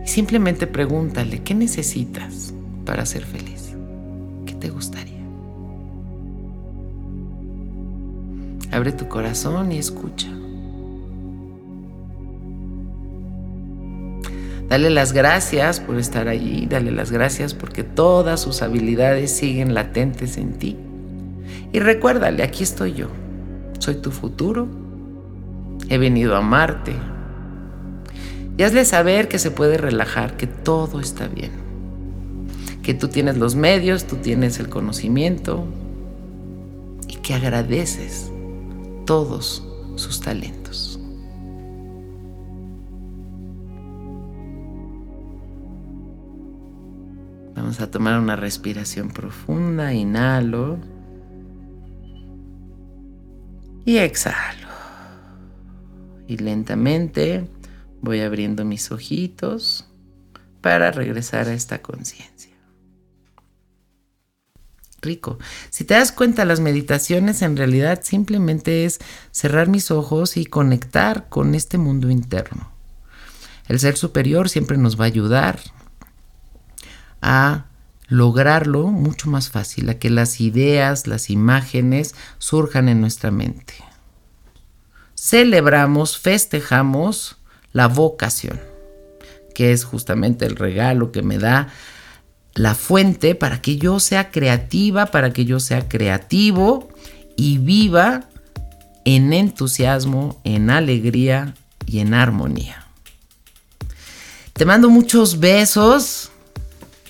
Y 0.04 0.08
simplemente 0.08 0.68
pregúntale, 0.68 1.44
¿qué 1.44 1.54
necesitas 1.54 2.54
para 2.86 3.06
ser 3.06 3.24
feliz? 3.24 3.76
¿Qué 4.46 4.54
te 4.56 4.70
gustaría? 4.70 5.18
Abre 8.72 8.92
tu 8.92 9.08
corazón 9.08 9.72
y 9.72 9.78
escucha. 9.78 10.28
Dale 14.70 14.90
las 14.90 15.14
gracias 15.14 15.80
por 15.80 15.98
estar 15.98 16.28
allí, 16.28 16.66
dale 16.66 16.92
las 16.92 17.12
gracias 17.12 17.54
porque 17.54 17.84
todas 17.84 18.42
sus 18.42 18.62
habilidades 18.62 19.32
siguen 19.32 19.74
latentes 19.74 20.38
en 20.38 20.60
ti. 20.60 20.78
Y 21.72 21.80
recuérdale, 21.80 22.44
aquí 22.44 22.64
estoy 22.64 22.94
yo, 22.94 23.08
soy 23.80 23.96
tu 23.96 24.12
futuro, 24.12 24.68
he 25.90 25.98
venido 25.98 26.36
a 26.36 26.40
amarte. 26.40 26.94
Y 28.58 28.64
hazle 28.64 28.84
saber 28.84 29.30
que 29.30 29.40
se 29.40 29.52
puede 29.52 29.78
relajar, 29.78 30.36
que 30.36 30.48
todo 30.48 31.00
está 31.00 31.28
bien, 31.28 31.52
que 32.84 32.94
tú 32.94 33.08
tienes 33.08 33.38
los 33.38 33.56
medios, 33.56 34.06
tú 34.06 34.18
tienes 34.18 34.60
el 34.60 34.68
conocimiento 34.68 35.66
y 37.08 37.16
que 37.18 37.36
agradeces 37.36 38.32
todos 39.06 39.66
sus 39.96 40.20
talentos. 40.20 40.97
Vamos 47.68 47.82
a 47.82 47.92
tomar 47.92 48.18
una 48.18 48.38
respiración 48.38 49.10
profunda, 49.10 49.94
inhalo 49.94 50.80
y 53.84 53.98
exhalo. 53.98 54.70
Y 56.30 56.38
lentamente 56.38 57.46
voy 58.02 58.22
abriendo 58.22 58.64
mis 58.64 58.90
ojitos 58.90 59.86
para 60.62 60.92
regresar 60.92 61.50
a 61.50 61.54
esta 61.54 61.82
conciencia. 61.82 62.56
Rico. 65.02 65.38
Si 65.70 65.84
te 65.84 65.96
das 65.96 66.14
cuenta, 66.14 66.46
las 66.46 66.62
meditaciones 66.62 67.42
en 67.42 67.58
realidad 67.58 68.00
simplemente 68.02 68.86
es 68.86 69.00
cerrar 69.32 69.68
mis 69.68 69.92
ojos 69.92 70.38
y 70.38 70.46
conectar 70.46 71.28
con 71.28 71.54
este 71.54 71.78
mundo 71.78 72.10
interno. 72.10 72.72
El 73.68 73.78
ser 73.82 73.98
superior 73.98 74.48
siempre 74.48 74.78
nos 74.78 74.98
va 74.98 75.04
a 75.04 75.08
ayudar 75.08 75.60
a 77.22 77.66
lograrlo 78.08 78.88
mucho 78.88 79.30
más 79.30 79.50
fácil, 79.50 79.90
a 79.90 80.00
que 80.00 80.10
las 80.10 80.40
ideas, 80.40 81.08
las 81.08 81.30
imágenes 81.30 82.16
surjan 82.38 82.90
en 82.90 83.02
nuestra 83.02 83.32
mente. 83.32 83.74
Celebramos, 85.16 86.18
festejamos 86.18 87.38
la 87.74 87.88
vocación, 87.88 88.62
que 89.54 89.72
es 89.72 89.84
justamente 89.84 90.46
el 90.46 90.56
regalo 90.56 91.12
que 91.12 91.22
me 91.22 91.38
da 91.38 91.68
la 92.54 92.76
fuente 92.76 93.36
para 93.36 93.62
que 93.62 93.78
yo 93.78 94.00
sea 94.00 94.32
creativa, 94.32 95.08
para 95.08 95.34
que 95.34 95.46
yo 95.46 95.60
sea 95.60 95.88
creativo 95.88 96.90
y 97.36 97.60
viva 97.60 98.30
en 99.06 99.32
entusiasmo, 99.32 100.42
en 100.44 100.70
alegría 100.70 101.54
y 101.86 102.00
en 102.00 102.14
armonía. 102.14 102.88
Te 104.54 104.66
mando 104.66 104.90
muchos 104.90 105.40
besos 105.40 106.32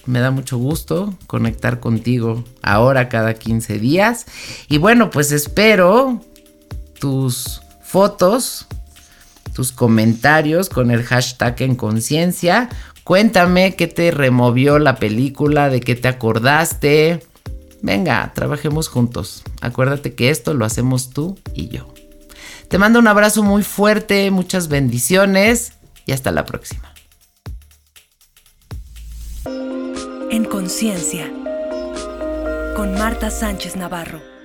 me 0.08 0.20
da 0.20 0.32
mucho 0.32 0.58
gusto 0.58 1.14
conectar 1.28 1.80
contigo 1.80 2.44
ahora 2.62 3.10
cada 3.10 3.34
15 3.34 3.78
días. 3.80 4.26
Y 4.68 4.78
bueno, 4.78 5.10
pues 5.10 5.32
espero 5.32 6.22
tus 7.00 7.62
fotos, 7.82 8.68
tus 9.54 9.72
comentarios 9.72 10.70
con 10.70 10.92
el 10.92 11.04
hashtag 11.04 11.62
en 11.62 11.76
conciencia. 11.76 12.70
Cuéntame 13.04 13.76
qué 13.76 13.88
te 13.88 14.12
removió 14.12 14.80
la 14.80 14.96
película, 14.96 15.70
de 15.70 15.80
qué 15.80 15.96
te 15.96 16.08
acordaste. 16.08 17.22
Venga, 17.82 18.32
trabajemos 18.34 18.88
juntos. 18.88 19.44
Acuérdate 19.62 20.14
que 20.14 20.30
esto 20.30 20.54
lo 20.54 20.66
hacemos 20.66 21.12
tú 21.12 21.38
y 21.54 21.70
yo. 21.70 21.94
Te 22.68 22.78
mando 22.78 23.00
un 23.00 23.08
abrazo 23.08 23.44
muy 23.44 23.64
fuerte, 23.64 24.30
muchas 24.32 24.68
bendiciones 24.68 25.74
y 26.06 26.12
hasta 26.12 26.32
la 26.32 26.46
próxima. 26.46 26.87
En 30.30 30.44
conciencia 30.44 31.32
con 32.76 32.94
Marta 32.94 33.32
Sánchez 33.32 33.76
Navarro. 33.76 34.37